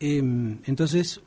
Em, 0.00 0.58
entonces, 0.64 1.22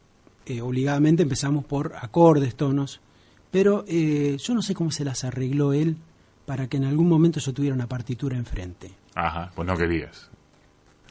eh, 0.45 0.61
obligadamente 0.61 1.23
empezamos 1.23 1.65
por 1.65 1.95
acordes, 1.99 2.53
tonos, 2.53 3.01
pero 3.51 3.83
eh, 3.87 4.37
yo 4.39 4.53
no 4.53 4.61
sé 4.61 4.73
cómo 4.73 4.91
se 4.91 5.03
las 5.05 5.23
arregló 5.23 5.73
él 5.73 5.97
para 6.45 6.67
que 6.67 6.77
en 6.77 6.85
algún 6.85 7.07
momento 7.07 7.39
yo 7.39 7.53
tuviera 7.53 7.75
una 7.75 7.87
partitura 7.87 8.37
enfrente. 8.37 8.91
Ajá, 9.15 9.51
pues 9.55 9.67
no 9.67 9.75
querías. 9.77 10.29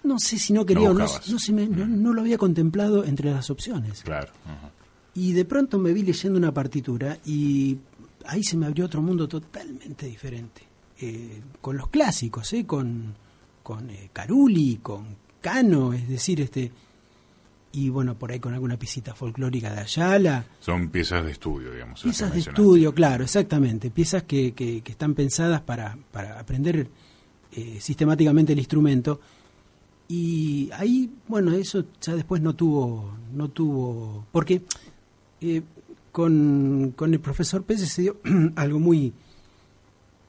No 0.04 0.18
sé 0.18 0.38
si 0.38 0.52
no 0.52 0.64
quería 0.64 0.88
No 0.88 0.94
o 0.94 0.98
no, 0.98 1.06
no, 1.06 1.54
me- 1.54 1.68
no- 1.68 1.86
no 1.86 2.12
lo 2.12 2.20
había 2.20 2.38
contemplado 2.38 3.04
entre 3.04 3.30
las 3.30 3.50
opciones. 3.50 4.02
Claro. 4.02 4.28
Y 5.14 5.32
de 5.32 5.44
pronto 5.44 5.78
me 5.78 5.92
vi 5.92 6.02
leyendo 6.02 6.38
una 6.38 6.54
partitura 6.54 7.18
y 7.26 7.78
ahí 8.26 8.42
se 8.44 8.56
me 8.56 8.66
abrió 8.66 8.84
otro 8.86 9.02
mundo 9.02 9.26
totalmente 9.28 10.06
diferente. 10.06 10.62
Eh, 11.00 11.40
con 11.60 11.76
los 11.76 11.88
clásicos, 11.88 12.52
¿eh? 12.52 12.64
con, 12.66 13.14
con 13.62 13.90
eh, 13.90 14.10
Carulli, 14.12 14.78
con 14.82 15.16
Cano, 15.40 15.92
es 15.92 16.08
decir, 16.08 16.40
este 16.40 16.70
y 17.72 17.90
bueno, 17.90 18.18
por 18.18 18.32
ahí 18.32 18.40
con 18.40 18.54
alguna 18.54 18.78
pisita 18.78 19.14
folclórica 19.14 19.72
de 19.74 19.80
Ayala. 19.80 20.46
Son 20.60 20.88
piezas 20.88 21.24
de 21.24 21.32
estudio, 21.32 21.72
digamos. 21.72 22.02
Piezas 22.02 22.32
de 22.32 22.40
estudio, 22.40 22.94
claro, 22.94 23.24
exactamente. 23.24 23.90
Piezas 23.90 24.22
que, 24.24 24.52
que- 24.52 24.80
que 24.82 24.92
están 24.92 25.14
pensadas 25.14 25.60
para, 25.60 25.98
para 26.10 26.38
aprender 26.40 26.88
eh, 27.52 27.78
sistemáticamente 27.80 28.52
el 28.54 28.58
instrumento. 28.58 29.20
Y 30.08 30.70
ahí, 30.72 31.10
bueno, 31.28 31.52
eso 31.52 31.84
ya 32.00 32.14
después 32.14 32.40
no 32.40 32.54
tuvo, 32.54 33.12
no 33.34 33.48
tuvo, 33.50 34.26
porque 34.32 34.62
eh, 35.42 35.60
con, 36.10 36.94
con 36.96 37.12
el 37.12 37.20
profesor 37.20 37.62
Pérez 37.64 37.90
se 37.92 38.02
dio 38.02 38.16
algo 38.56 38.78
muy, 38.78 39.12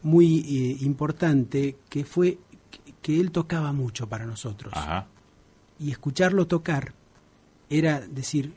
muy 0.03 0.39
eh, 0.39 0.77
importante, 0.81 1.77
que 1.89 2.03
fue 2.03 2.37
que, 2.69 2.93
que 3.01 3.19
él 3.21 3.31
tocaba 3.31 3.71
mucho 3.73 4.07
para 4.09 4.25
nosotros 4.25 4.73
Ajá. 4.75 5.07
y 5.79 5.91
escucharlo 5.91 6.45
tocar 6.47 6.93
era 7.69 7.99
decir, 8.01 8.53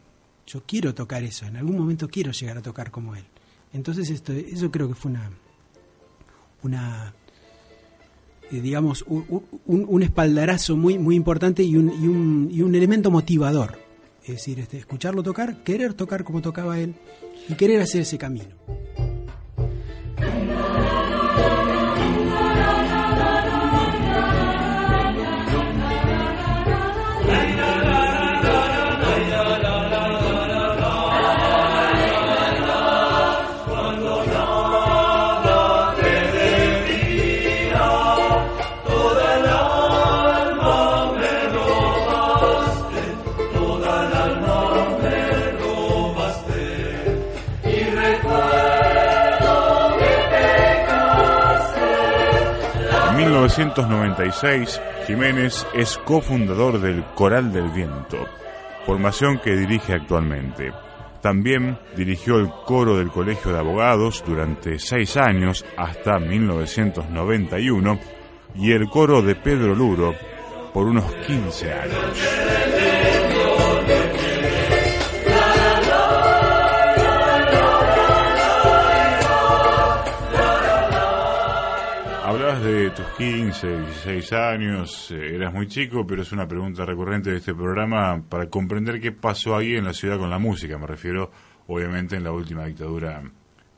yo 0.47 0.63
quiero 0.67 0.95
tocar 0.95 1.23
eso, 1.23 1.47
en 1.47 1.57
algún 1.57 1.79
momento 1.79 2.09
quiero 2.09 2.33
llegar 2.33 2.59
a 2.59 2.63
tocar 2.63 2.91
como 2.91 3.15
él. 3.15 3.25
Entonces 3.73 4.11
esto, 4.11 4.33
eso 4.33 4.71
creo 4.71 4.89
que 4.89 4.95
fue 4.95 5.11
una, 5.13 5.31
una 6.63 7.15
eh, 8.51 8.61
digamos, 8.61 9.03
un, 9.09 9.45
un- 9.67 10.03
espaldarazo 10.03 10.77
muy, 10.77 10.99
muy 10.99 11.17
importante 11.17 11.63
y 11.63 11.77
un, 11.77 11.91
y, 11.91 12.07
un, 12.07 12.49
y 12.53 12.63
un 12.63 12.75
elemento 12.75 13.11
motivador. 13.11 13.79
Es 14.23 14.29
decir, 14.35 14.61
este, 14.61 14.79
escucharlo 14.79 15.23
tocar, 15.23 15.63
querer 15.65 15.95
tocar 15.95 16.23
como 16.23 16.43
tocaba 16.43 16.79
él 16.79 16.95
y 17.49 17.55
querer 17.55 17.81
hacer 17.81 18.03
ese 18.03 18.19
camino. 18.19 18.55
1996, 53.25 54.81
Jiménez 55.07 55.65
es 55.75 55.97
cofundador 55.99 56.81
del 56.81 57.05
Coral 57.15 57.53
del 57.53 57.71
Viento, 57.71 58.27
formación 58.85 59.39
que 59.39 59.55
dirige 59.55 59.95
actualmente. 59.95 60.73
También 61.21 61.79
dirigió 61.97 62.39
el 62.39 62.49
coro 62.67 62.97
del 62.97 63.11
Colegio 63.11 63.53
de 63.53 63.61
Abogados 63.61 64.25
durante 64.27 64.81
seis 64.81 65.17
años 65.17 65.65
hasta 65.77 66.19
1991 66.19 68.01
y 68.57 68.73
el 68.73 68.89
coro 68.89 69.23
de 69.23 69.37
Pedro 69.37 69.77
Luro 69.77 70.15
por 70.75 70.89
unos 70.89 71.05
15 71.25 71.73
años. 71.73 72.72
De 82.73 82.91
tus 82.91 83.07
15, 83.19 83.67
16 83.67 84.33
años, 84.33 85.11
eh, 85.11 85.35
eras 85.35 85.53
muy 85.53 85.67
chico, 85.67 86.07
pero 86.07 86.23
es 86.23 86.33
una 86.33 86.49
pregunta 86.49 86.87
recurrente 86.87 87.31
de 87.31 87.37
este 87.37 87.55
programa 87.55 88.23
para 88.27 88.49
comprender 88.49 88.99
qué 88.99 89.13
pasó 89.13 89.57
ahí 89.57 89.75
en 89.75 89.85
la 89.85 89.93
ciudad 89.93 90.19
con 90.19 90.31
la 90.31 90.39
música. 90.39 90.79
Me 90.79 90.87
refiero, 90.87 91.31
obviamente, 91.67 92.17
en 92.17 92.25
la 92.25 92.33
última 92.33 92.65
dictadura 92.65 93.23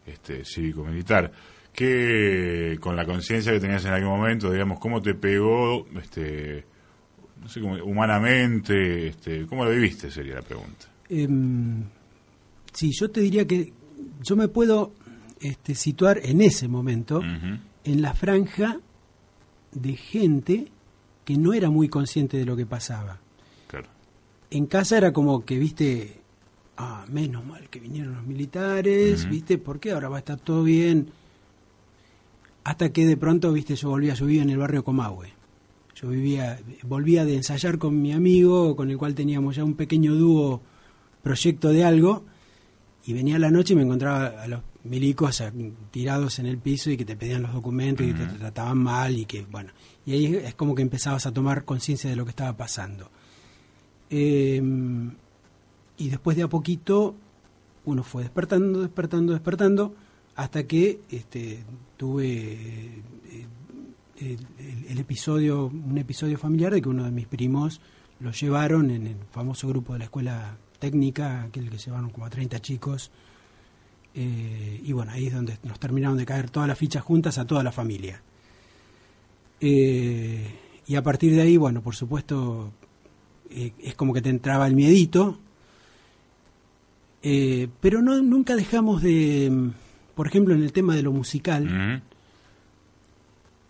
este, 0.07 0.44
cívico-militar. 0.44 1.33
Que 1.72 2.78
con 2.80 2.94
la 2.94 3.04
conciencia 3.04 3.52
que 3.52 3.59
tenías 3.59 3.85
en 3.85 3.94
aquel 3.94 4.07
momento, 4.07 4.52
digamos, 4.52 4.78
cómo 4.78 5.02
te 5.02 5.14
pegó, 5.14 5.87
este, 6.00 6.64
no 7.42 7.48
sé 7.48 7.61
cómo, 7.61 7.74
humanamente, 7.83 9.09
este, 9.09 9.46
cómo 9.46 9.64
lo 9.64 9.72
viviste 9.72 10.09
sería 10.09 10.37
la 10.37 10.42
pregunta. 10.42 10.87
Em, 11.09 11.83
sí, 12.72 12.92
yo 12.92 13.11
te 13.11 13.20
diría 13.22 13.44
que 13.44 13.72
yo 14.22 14.37
me 14.37 14.46
puedo 14.46 14.92
este, 15.40 15.74
situar 15.74 16.20
en 16.22 16.42
ese 16.42 16.68
momento. 16.68 17.20
En 17.85 18.03
la 18.03 18.14
franja 18.14 18.81
de 19.73 19.97
gente 19.97 20.68
que 21.25 21.37
no 21.37 21.53
era 21.53 21.70
muy 21.70 21.88
consciente 21.88 22.37
de 22.37 22.44
lo 22.44 22.57
que 22.57 22.66
pasaba. 22.66 23.18
Claro. 23.66 23.88
En 24.51 24.66
casa 24.66 24.97
era 24.99 25.12
como 25.12 25.44
que, 25.44 25.59
viste, 25.59 26.20
ah, 26.77 27.05
menos 27.09 27.44
mal 27.44 27.68
que 27.68 27.81
vinieron 27.81 28.14
los 28.14 28.25
militares, 28.25 29.23
Ujú. 29.23 29.31
viste, 29.31 29.59
porque 29.59 29.92
ahora 29.92 30.09
va 30.09 30.16
a 30.16 30.18
estar 30.20 30.38
todo 30.38 30.62
bien. 30.62 31.09
Hasta 32.64 32.92
que 32.92 33.07
de 33.07 33.16
pronto, 33.16 33.53
viste, 33.53 33.75
yo 33.77 33.90
volvía, 33.90 34.14
yo 34.14 34.27
vivía 34.27 34.42
en 34.42 34.51
el 34.51 34.59
barrio 34.59 34.85
Comahue. 34.85 35.33
Yo 35.94 36.09
vivía, 36.09 36.59
volvía 36.83 37.25
de 37.25 37.37
ensayar 37.37 37.79
con 37.79 38.01
mi 38.01 38.12
amigo, 38.12 38.75
con 38.75 38.90
el 38.90 38.99
cual 38.99 39.14
teníamos 39.14 39.57
ya 39.57 39.64
un 39.64 39.75
pequeño 39.75 40.14
dúo, 40.14 40.61
proyecto 41.23 41.68
de 41.68 41.85
algo, 41.85 42.25
y 43.07 43.12
venía 43.12 43.38
la 43.38 43.51
noche 43.51 43.75
y 43.75 43.77
me 43.77 43.83
encontraba 43.83 44.42
a 44.42 44.49
los 44.49 44.61
milicos 44.85 45.40
ah, 45.40 45.53
tirados 45.90 46.38
en 46.38 46.47
el 46.47 46.59
piso 46.59 46.90
y 46.90 46.97
que 46.97 47.05
te 47.05 47.16
pedían 47.16 47.42
los 47.42 47.53
documentos 47.53 48.05
y 48.07 48.11
que 48.12 48.14
te 48.14 48.25
Ujú. 48.25 48.37
trataban 48.38 48.79
mal 48.79 49.16
y 49.18 49.25
que, 49.27 49.42
bueno, 49.42 49.73
y 50.07 50.12
ahí 50.12 50.27
es 50.37 50.55
como 50.55 50.75
que 50.75 50.83
empezabas 50.83 51.27
a 51.27 51.33
tomar 51.33 51.64
conciencia 51.64 52.09
de 52.11 52.16
lo 52.16 52.25
que 52.25 52.31
estaba 52.31 52.57
pasando. 52.57 53.11
Eh, 54.11 54.62
y 55.97 56.09
después 56.09 56.37
de 56.37 56.42
a 56.42 56.49
poquito 56.49 57.14
uno 57.87 58.03
fue 58.03 58.23
despertando, 58.23 58.81
despertando, 58.81 59.33
despertando, 59.33 59.94
hasta 60.37 60.66
que 60.66 61.01
este, 61.11 61.62
tuve 61.97 62.53
eh, 62.53 63.47
el, 64.20 64.38
el- 64.59 64.85
el 64.88 64.99
episodio, 64.99 65.66
un 65.66 65.99
episodio 65.99 66.38
familiar 66.38 66.73
de 66.73 66.81
que 66.83 66.88
uno 66.88 67.05
de 67.05 67.11
mis 67.11 67.27
primos 67.27 67.81
lo 68.20 68.31
llevaron 68.33 68.90
en 68.90 69.07
el 69.07 69.16
famoso 69.33 69.68
grupo 69.68 69.92
de 69.92 69.99
la 70.01 70.05
escuela 70.07 70.57
técnica, 70.79 71.42
aquel 71.42 71.68
que 71.70 71.79
llevaron 71.79 72.11
como 72.11 72.27
a 72.27 72.31
30 72.31 72.61
chicos. 72.61 73.11
Eh, 74.14 74.81
y 74.85 74.92
bueno, 74.92 75.12
ahí 75.12 75.27
es 75.27 75.35
donde 75.35 75.59
nos 75.64 75.79
terminaron 75.81 76.16
de 76.16 76.24
caer 76.24 76.50
todas 76.50 76.68
las 76.68 76.79
fichas 76.79 77.03
juntas 77.03 77.38
a 77.38 77.46
toda 77.46 77.62
la 77.62 77.72
familia. 77.72 78.22
Eh, 79.61 80.46
y 80.87 80.96
a 80.96 81.03
partir 81.03 81.35
de 81.35 81.42
ahí, 81.42 81.57
bueno, 81.57 81.83
por 81.83 81.94
supuesto, 81.94 82.72
eh, 83.50 83.72
es 83.83 83.94
como 83.94 84.12
que 84.12 84.20
te 84.20 84.31
entraba 84.31 84.66
el 84.66 84.74
miedito. 84.74 85.38
Eh, 87.22 87.68
pero 87.81 88.03
no, 88.03 88.20
nunca 88.20 88.55
dejamos 88.55 89.03
de, 89.03 89.48
mm, 89.50 89.70
por 90.14 90.27
ejemplo, 90.27 90.55
en 90.55 90.62
el 90.62 90.72
tema 90.72 90.94
de 90.94 91.03
lo 91.03 91.12
musical, 91.12 92.03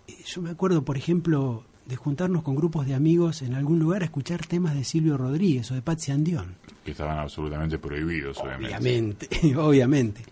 eh, 0.09 0.15
yo 0.27 0.43
me 0.43 0.51
acuerdo, 0.51 0.85
por 0.85 0.97
ejemplo, 0.97 1.65
de 1.87 1.97
juntarnos 1.97 2.43
con 2.43 2.57
grupos 2.57 2.87
de 2.87 2.95
amigos 2.95 3.43
en 3.43 3.55
algún 3.55 3.79
lugar 3.79 4.03
a 4.03 4.07
escuchar 4.07 4.45
temas 4.47 4.75
de 4.75 4.83
Silvio 4.83 5.17
Rodríguez 5.17 5.71
o 5.71 5.75
de 5.75 5.83
Patsy 5.83 6.11
Andión. 6.11 6.57
Que 6.85 6.91
estaban 6.91 7.19
absolutamente 7.19 7.79
prohibidos, 7.79 8.39
obviamente. 8.39 8.77
Obviamente, 8.77 9.57
obviamente. 9.57 10.23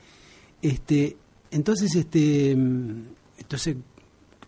Este, 0.63 1.17
entonces, 1.51 1.95
este, 1.97 2.57
mm, 2.57 3.03
entonces 3.39 3.77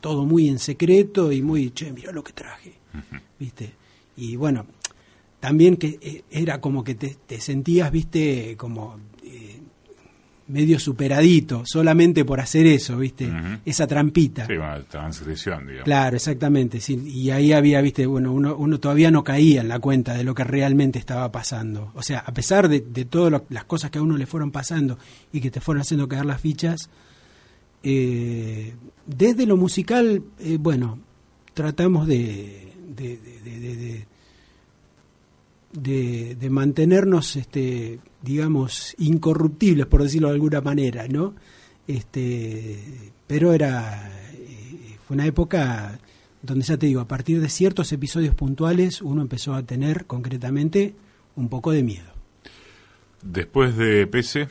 todo 0.01 0.25
muy 0.25 0.49
en 0.49 0.59
secreto 0.59 1.33
y 1.33 1.43
muy, 1.43 1.71
che, 1.71 1.93
mirá 1.93 2.13
lo 2.13 2.23
que 2.23 2.33
traje, 2.33 2.75
viste. 3.39 3.75
Y 4.17 4.37
bueno, 4.37 4.67
también 5.41 5.77
que 5.77 5.99
eh, 6.01 6.25
era 6.31 6.61
como 6.61 6.85
que 6.85 6.95
te, 6.95 7.17
te 7.27 7.41
sentías, 7.41 7.91
viste, 7.91 8.57
como 8.57 8.97
medio 10.47 10.79
superadito, 10.79 11.63
solamente 11.65 12.25
por 12.25 12.39
hacer 12.41 12.67
eso, 12.67 12.99
viste, 12.99 13.33
esa 13.65 13.87
trampita. 13.87 14.47
Sí, 14.47 14.53
una 14.55 14.83
transgresión, 14.83 15.61
digamos. 15.67 15.85
Claro, 15.85 16.17
exactamente. 16.17 16.81
sí, 16.81 17.01
y 17.07 17.31
ahí 17.31 17.53
había, 17.53 17.81
viste, 17.81 18.05
bueno, 18.07 18.33
uno, 18.33 18.55
uno 18.57 18.79
todavía 18.79 19.11
no 19.11 19.25
caía 19.25 19.63
en 19.63 19.69
la 19.69 19.79
cuenta 19.79 20.13
de 20.15 20.23
lo 20.25 20.35
que 20.35 20.45
realmente 20.45 20.99
estaba 20.99 21.33
pasando. 21.33 21.91
O 21.95 22.03
sea, 22.03 22.19
a 22.21 22.33
pesar 22.35 22.69
de, 22.69 22.81
de 22.81 23.05
todas 23.07 23.43
las 23.49 23.65
cosas 23.65 23.91
que 23.91 23.99
a 23.99 24.03
uno 24.03 24.17
le 24.19 24.27
fueron 24.27 24.51
pasando 24.51 24.99
y 25.33 25.41
que 25.41 25.51
te 25.51 25.61
fueron 25.63 25.81
haciendo 25.81 26.09
caer 26.09 26.27
las 26.27 26.41
fichas, 26.41 26.91
eh, 27.83 28.75
desde 29.07 29.47
lo 29.47 29.57
musical, 29.57 30.23
eh, 30.41 30.57
bueno, 30.61 30.99
tratamos 31.55 32.07
de, 32.07 32.73
de, 32.97 33.19
de- 33.19 33.41
de- 33.45 33.61
de- 33.61 33.77
de- 33.77 34.07
de- 35.73 36.35
de 36.37 36.51
mantenernos, 36.51 37.37
este, 37.37 37.99
digamos, 38.25 38.95
incorruptibles, 38.99 39.87
por 39.87 40.03
decirlo 40.03 40.29
de 40.29 40.35
alguna 40.35 40.61
manera, 40.61 41.07
¿no? 41.09 41.35
Este, 41.87 42.79
pero 43.27 43.53
era, 43.53 44.11
eh, 44.33 44.97
fue 45.07 45.15
una 45.15 45.27
época 45.27 45.99
donde 46.43 46.65
ya 46.65 46.77
te 46.77 46.87
digo, 46.87 47.01
a 47.01 47.09
partir 47.09 47.41
de 47.41 47.49
ciertos 47.49 47.93
episodios 47.93 48.35
puntuales, 48.35 49.03
uno 49.03 49.23
empezó 49.23 49.55
a 49.55 49.63
tener 49.63 50.07
concretamente 50.07 50.95
un 51.37 51.49
poco 51.49 51.73
de 51.73 51.83
miedo. 51.83 52.13
Después 53.23 53.77
de 53.77 54.07
PC, 54.07 54.49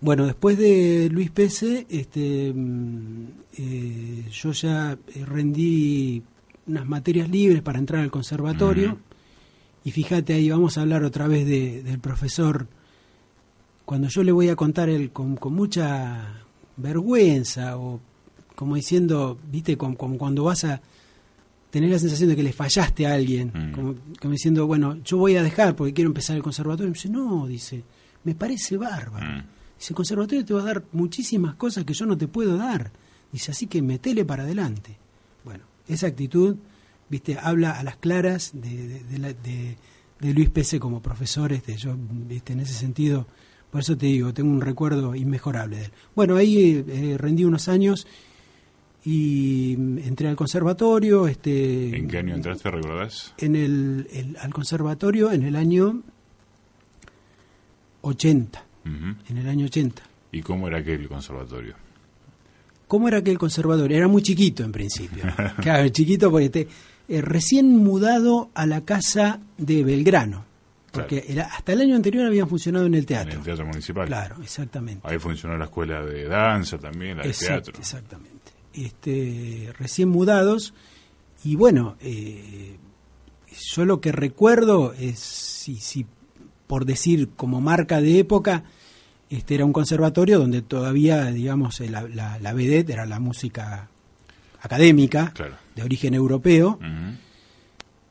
Bueno, 0.00 0.26
después 0.26 0.58
de 0.58 1.08
Luis 1.12 1.30
Pese, 1.30 1.86
este, 1.88 2.52
mm, 2.52 3.26
eh, 3.56 4.24
yo 4.32 4.50
ya 4.50 4.98
eh, 5.14 5.24
rendí 5.24 6.22
unas 6.66 6.86
materias 6.86 7.30
libres 7.30 7.62
para 7.62 7.78
entrar 7.78 8.02
al 8.02 8.10
conservatorio. 8.10 8.98
Y 9.84 9.90
fíjate, 9.90 10.34
ahí 10.34 10.48
vamos 10.50 10.78
a 10.78 10.82
hablar 10.82 11.02
otra 11.04 11.26
vez 11.26 11.46
de- 11.46 11.82
del 11.82 11.98
profesor. 11.98 12.66
Cuando 13.84 14.08
yo 14.08 14.22
le 14.22 14.32
voy 14.32 14.48
a 14.48 14.56
contar 14.56 14.88
él 14.88 15.10
con, 15.10 15.36
con 15.36 15.54
mucha 15.54 16.34
vergüenza 16.76 17.76
o 17.78 18.00
como 18.54 18.76
diciendo, 18.76 19.38
viste, 19.50 19.76
como, 19.76 19.96
como 19.96 20.18
cuando 20.18 20.44
vas 20.44 20.64
a 20.64 20.80
tener 21.70 21.90
la 21.90 21.98
sensación 21.98 22.28
de 22.28 22.36
que 22.36 22.42
le 22.42 22.52
fallaste 22.52 23.06
a 23.06 23.14
alguien, 23.14 23.50
Mm. 23.52 23.72
como, 23.72 23.94
como 24.20 24.32
diciendo, 24.32 24.66
bueno, 24.66 24.96
yo 25.04 25.16
voy 25.16 25.36
a 25.36 25.42
dejar 25.42 25.74
porque 25.74 25.94
quiero 25.94 26.10
empezar 26.10 26.36
el 26.36 26.42
conservatorio. 26.42 26.86
Y 26.86 26.90
me 26.90 26.94
dice, 26.94 27.08
no, 27.08 27.46
dice, 27.46 27.82
me 28.24 28.34
parece 28.34 28.76
bárbaro. 28.76 29.26
Mm. 29.26 29.44
Dice, 29.78 29.92
el 29.92 29.94
conservatorio 29.96 30.44
te 30.44 30.54
va 30.54 30.60
a 30.60 30.64
dar 30.66 30.84
muchísimas 30.92 31.54
cosas 31.56 31.84
que 31.84 31.94
yo 31.94 32.06
no 32.06 32.16
te 32.16 32.28
puedo 32.28 32.56
dar. 32.56 32.92
Dice, 33.32 33.50
así 33.50 33.66
que 33.66 33.80
metele 33.82 34.24
para 34.24 34.42
adelante. 34.44 34.96
Bueno, 35.44 35.64
esa 35.88 36.06
actitud, 36.06 36.56
viste, 37.12 37.38
habla 37.40 37.78
a 37.78 37.84
las 37.84 37.96
claras 37.98 38.50
de, 38.54 38.88
de- 38.88 39.04
de 39.04 39.18
la- 39.18 39.32
de- 39.32 39.76
de 40.18 40.34
Luis 40.34 40.50
Pese 40.50 40.80
como 40.80 41.00
profesor. 41.00 41.52
Este, 41.52 41.76
yo, 41.76 41.94
viste, 41.96 42.52
en 42.54 42.60
ese 42.60 42.72
sentido, 42.74 43.26
por 43.70 43.80
eso 43.82 43.96
te 43.96 44.06
digo, 44.06 44.32
tengo 44.34 44.50
un 44.50 44.60
recuerdo 44.60 45.14
inmejorable 45.14 45.76
de 45.76 45.84
él. 45.86 45.90
Bueno, 46.16 46.36
ahí 46.36 46.84
eh, 46.88 47.16
rendí 47.18 47.44
unos 47.44 47.68
años 47.68 48.06
y 49.04 49.72
entré 49.74 50.28
al 50.28 50.36
conservatorio. 50.36 51.26
Este, 51.28 51.96
¿en 51.96 52.08
qué 52.08 52.18
año 52.18 52.34
entraste, 52.34 52.70
recordás? 52.70 53.34
en 53.38 53.56
el, 53.56 54.08
el- 54.12 54.36
al 54.40 54.52
conservatorio 54.54 55.30
en 55.32 55.42
el 55.42 55.54
año 55.56 56.02
80. 58.02 58.64
Ujú. 58.84 59.14
En 59.28 59.38
el 59.38 59.48
año 59.48 59.66
80. 59.66 60.02
¿Y 60.32 60.40
cómo 60.42 60.66
era 60.68 60.78
aquel 60.78 61.08
conservatorio? 61.08 61.74
¿Cómo 62.88 63.08
era 63.08 63.18
aquel 63.18 63.38
conservatorio? 63.38 63.96
Era 63.96 64.08
muy 64.08 64.22
chiquito 64.22 64.64
en 64.64 64.72
principio. 64.72 65.24
claro, 65.60 65.88
chiquito 65.88 66.30
porque 66.30 66.50
te, 66.50 66.68
eh, 67.12 67.20
recién 67.20 67.76
mudado 67.76 68.50
a 68.54 68.66
la 68.66 68.80
casa 68.84 69.40
de 69.58 69.84
Belgrano. 69.84 70.44
Porque 70.90 71.24
era- 71.28 71.44
hasta 71.46 71.72
el 71.72 71.80
año 71.80 71.96
anterior 71.96 72.26
habían 72.26 72.48
funcionado 72.48 72.84
en 72.86 72.94
el 72.94 73.00
En 73.00 73.06
teatro. 73.06 73.38
el 73.38 73.44
Teatro 73.44 73.64
Municipal. 73.66 74.06
Claro, 74.06 74.36
exactamente. 74.42 75.08
Ahí 75.08 75.18
funcionó 75.18 75.56
la 75.56 75.64
escuela 75.64 76.02
de 76.04 76.24
danza 76.28 76.76
también, 76.78 77.16
la 77.18 77.22
de 77.24 77.32
teatro. 77.32 77.72
Exactamente. 77.78 78.52
Este, 78.74 79.72
recién 79.78 80.08
mudados. 80.10 80.74
Y 81.44 81.56
bueno, 81.56 81.96
eh, 82.00 82.76
yo 83.74 83.84
lo 83.84 84.00
que 84.00 84.12
recuerdo 84.12 84.92
es, 84.98 85.18
si, 85.18 85.76
si 85.76 86.06
por 86.66 86.84
decir 86.84 87.30
como 87.36 87.60
marca 87.60 88.00
de 88.00 88.18
época, 88.18 88.64
este 89.30 89.54
era 89.54 89.64
un 89.64 89.72
conservatorio 89.72 90.38
donde 90.38 90.60
todavía, 90.62 91.24
digamos, 91.26 91.80
eh, 91.80 91.88
la, 91.88 92.02
la, 92.08 92.38
la 92.38 92.52
vedette 92.52 92.90
era 92.90 93.06
la 93.06 93.18
música 93.18 93.88
académica, 94.62 95.32
Claro. 95.34 95.56
de 95.76 95.82
origen 95.82 96.14
europeo. 96.14 96.78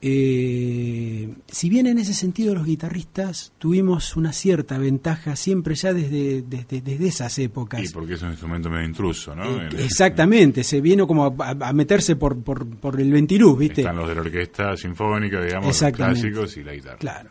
Eh, 0.03 1.29
si 1.47 1.69
bien 1.69 1.85
en 1.85 1.99
ese 1.99 2.15
sentido 2.15 2.55
los 2.55 2.65
guitarristas 2.65 3.51
tuvimos 3.59 4.15
una 4.15 4.33
cierta 4.33 4.79
ventaja 4.79 5.35
siempre 5.35 5.75
ya 5.75 5.93
desde, 5.93 6.41
desde, 6.41 6.81
desde 6.81 7.07
esas 7.07 7.37
épocas. 7.37 7.83
Y 7.83 7.89
porque 7.89 8.15
es 8.15 8.21
un 8.23 8.31
instrumento 8.31 8.67
medio 8.71 8.87
intruso, 8.87 9.35
¿no? 9.35 9.43
Eh, 9.61 9.69
En- 9.71 9.79
Exactamente, 9.79 10.63
se 10.63 10.81
vino 10.81 11.05
como 11.05 11.35
a, 11.39 11.49
a 11.51 11.73
meterse 11.73 12.15
por, 12.15 12.41
por, 12.41 12.65
por 12.67 12.99
el 12.99 13.11
ventiluz, 13.11 13.59
¿viste? 13.59 13.81
Están 13.81 13.97
los 13.97 14.09
de 14.09 14.15
la 14.15 14.21
orquesta 14.21 14.75
sinfónica, 14.75 15.39
digamos, 15.39 15.79
los 15.81 15.91
clásicos 15.93 16.57
y 16.57 16.63
la 16.63 16.73
guitarra. 16.73 16.97
Claro. 16.97 17.29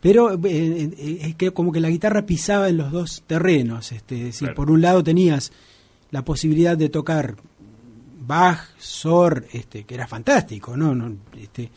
Pero 0.00 0.34
eh, 0.34 0.38
eh, 0.44 1.18
es 1.22 1.34
que 1.34 1.50
como 1.50 1.72
que 1.72 1.80
la 1.80 1.88
guitarra 1.90 2.24
pisaba 2.26 2.68
en 2.68 2.76
los 2.76 2.92
dos 2.92 3.24
terrenos. 3.26 3.90
Este, 3.90 4.14
es 4.18 4.24
decir, 4.26 4.40
Claro. 4.48 4.54
por 4.54 4.70
un 4.70 4.82
lado 4.82 5.02
tenías 5.02 5.50
la 6.12 6.24
posibilidad 6.24 6.78
de 6.78 6.90
tocar 6.90 7.34
Bach, 8.26 8.58
Sor, 8.78 9.44
este, 9.52 9.84
que 9.84 9.94
era 9.94 10.06
fantástico, 10.06 10.76
¿no? 10.76 10.94
no 10.94 11.14
este, 11.38 11.70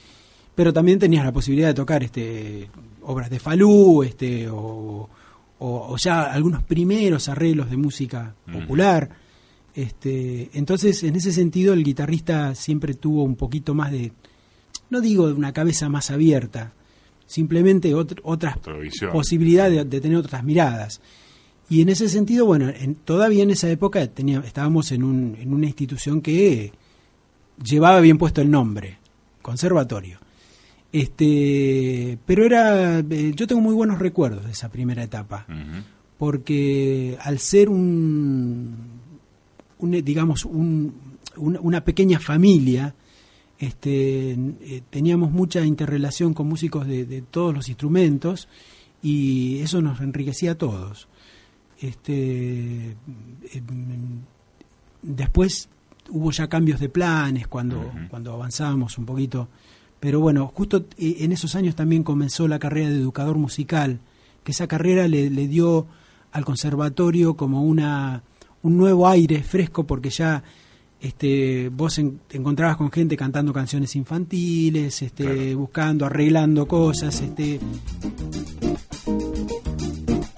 pero 0.55 0.71
también 0.73 0.99
tenías 0.99 1.23
la 1.25 1.31
posibilidad 1.31 1.67
de 1.69 1.73
tocar 1.73 2.03
este, 2.03 2.69
obras 3.03 3.29
de 3.29 3.39
Falú, 3.39 4.03
este, 4.03 4.49
o, 4.49 5.09
o- 5.59 5.87
o 5.89 5.97
ya 5.97 6.23
algunos 6.31 6.63
primeros 6.63 7.29
arreglos 7.29 7.69
de 7.69 7.77
música 7.77 8.33
popular. 8.51 9.09
Este, 9.75 10.49
entonces, 10.53 11.03
en 11.03 11.15
ese 11.15 11.31
sentido, 11.31 11.73
el 11.73 11.83
guitarrista 11.83 12.55
siempre 12.55 12.95
tuvo 12.95 13.23
un 13.23 13.35
poquito 13.35 13.73
más 13.75 13.91
de, 13.91 14.11
no 14.89 15.01
digo 15.01 15.25
una 15.25 15.53
cabeza 15.53 15.87
más 15.89 16.09
abierta, 16.09 16.73
simplemente 17.27 17.93
ot- 17.93 18.19
otras 18.23 18.57
Otra 18.57 19.11
posibilidades 19.11 19.77
de, 19.77 19.85
de 19.85 20.01
tener 20.01 20.17
otras 20.17 20.43
miradas. 20.43 21.01
Y 21.69 21.81
en 21.81 21.89
ese 21.89 22.07
sentido, 22.09 22.45
bueno, 22.45 22.69
en- 22.69 22.95
todavía 22.95 23.43
en 23.43 23.49
esa 23.51 23.69
época 23.69 24.05
tenía, 24.07 24.39
estábamos 24.39 24.91
en, 24.91 25.03
un, 25.03 25.35
en 25.39 25.53
una 25.53 25.65
institución 25.67 26.21
que 26.21 26.71
llevaba 27.63 27.99
bien 27.99 28.17
puesto 28.17 28.41
el 28.41 28.49
nombre, 28.49 28.97
conservatorio. 29.41 30.19
Este, 30.93 32.17
pero 32.25 32.45
era, 32.45 32.99
eh, 32.99 33.33
yo 33.35 33.47
tengo 33.47 33.61
muy 33.61 33.73
buenos 33.73 33.99
recuerdos 33.99 34.45
de 34.45 34.51
esa 34.51 34.69
primera 34.69 35.03
etapa 35.03 35.45
porque 36.17 37.17
al 37.21 37.39
ser 37.39 37.69
un, 37.69 38.73
un, 39.79 39.93
eh, 39.93 40.01
digamos 40.01 40.45
un- 40.45 40.93
una, 41.35 41.59
una 41.59 41.83
pequeña 41.83 42.19
familia 42.19 42.95
este, 43.59 44.31
eh, 44.31 44.81
teníamos 44.89 45.31
mucha 45.31 45.65
interrelación 45.65 46.33
con 46.33 46.47
músicos 46.47 46.87
de, 46.87 47.05
de 47.05 47.21
todos 47.21 47.53
los 47.53 47.67
instrumentos 47.69 48.47
y 49.03 49.59
eso 49.59 49.81
nos 49.81 49.99
enriquecía 50.01 50.51
a 50.51 50.55
todos 50.55 51.07
este 51.81 52.91
eh, 52.91 53.61
después 55.01 55.69
hubo 56.09 56.31
ya 56.31 56.47
cambios 56.47 56.79
de 56.79 56.89
planes 56.89 57.47
cuando 57.47 57.91
cuando 58.09 58.33
avanzábamos 58.33 58.97
un 58.97 59.05
poquito. 59.05 59.47
Pero 59.99 60.19
bueno 60.19 60.47
justo 60.53 60.85
eh, 60.97 61.17
en 61.19 61.31
esos 61.31 61.55
años 61.55 61.75
también 61.75 62.03
comenzó 62.03 62.47
la 62.47 62.59
carrera 62.59 62.89
de 62.89 62.97
educador 62.97 63.37
musical 63.37 63.99
que 64.43 64.51
esa 64.51 64.67
carrera 64.67 65.07
le, 65.07 65.29
le 65.29 65.47
dio 65.47 65.87
al 66.31 66.45
conservatorio 66.45 67.35
como 67.35 67.63
una 67.63 68.23
un 68.63 68.77
nuevo 68.77 69.07
aire 69.07 69.43
fresco 69.43 69.85
porque 69.85 70.09
ya 70.09 70.43
este, 70.99 71.69
vos 71.69 71.97
en- 71.99 72.19
te 72.27 72.37
encontrabas 72.37 72.75
con 72.75 72.91
gente 72.91 73.15
cantando 73.15 73.53
canciones 73.53 73.95
infantiles, 73.95 74.99
este, 75.03 75.23
Claro. 75.25 75.59
buscando, 75.59 76.05
arreglando 76.07 76.67
cosas, 76.67 77.21
este, 77.21 77.59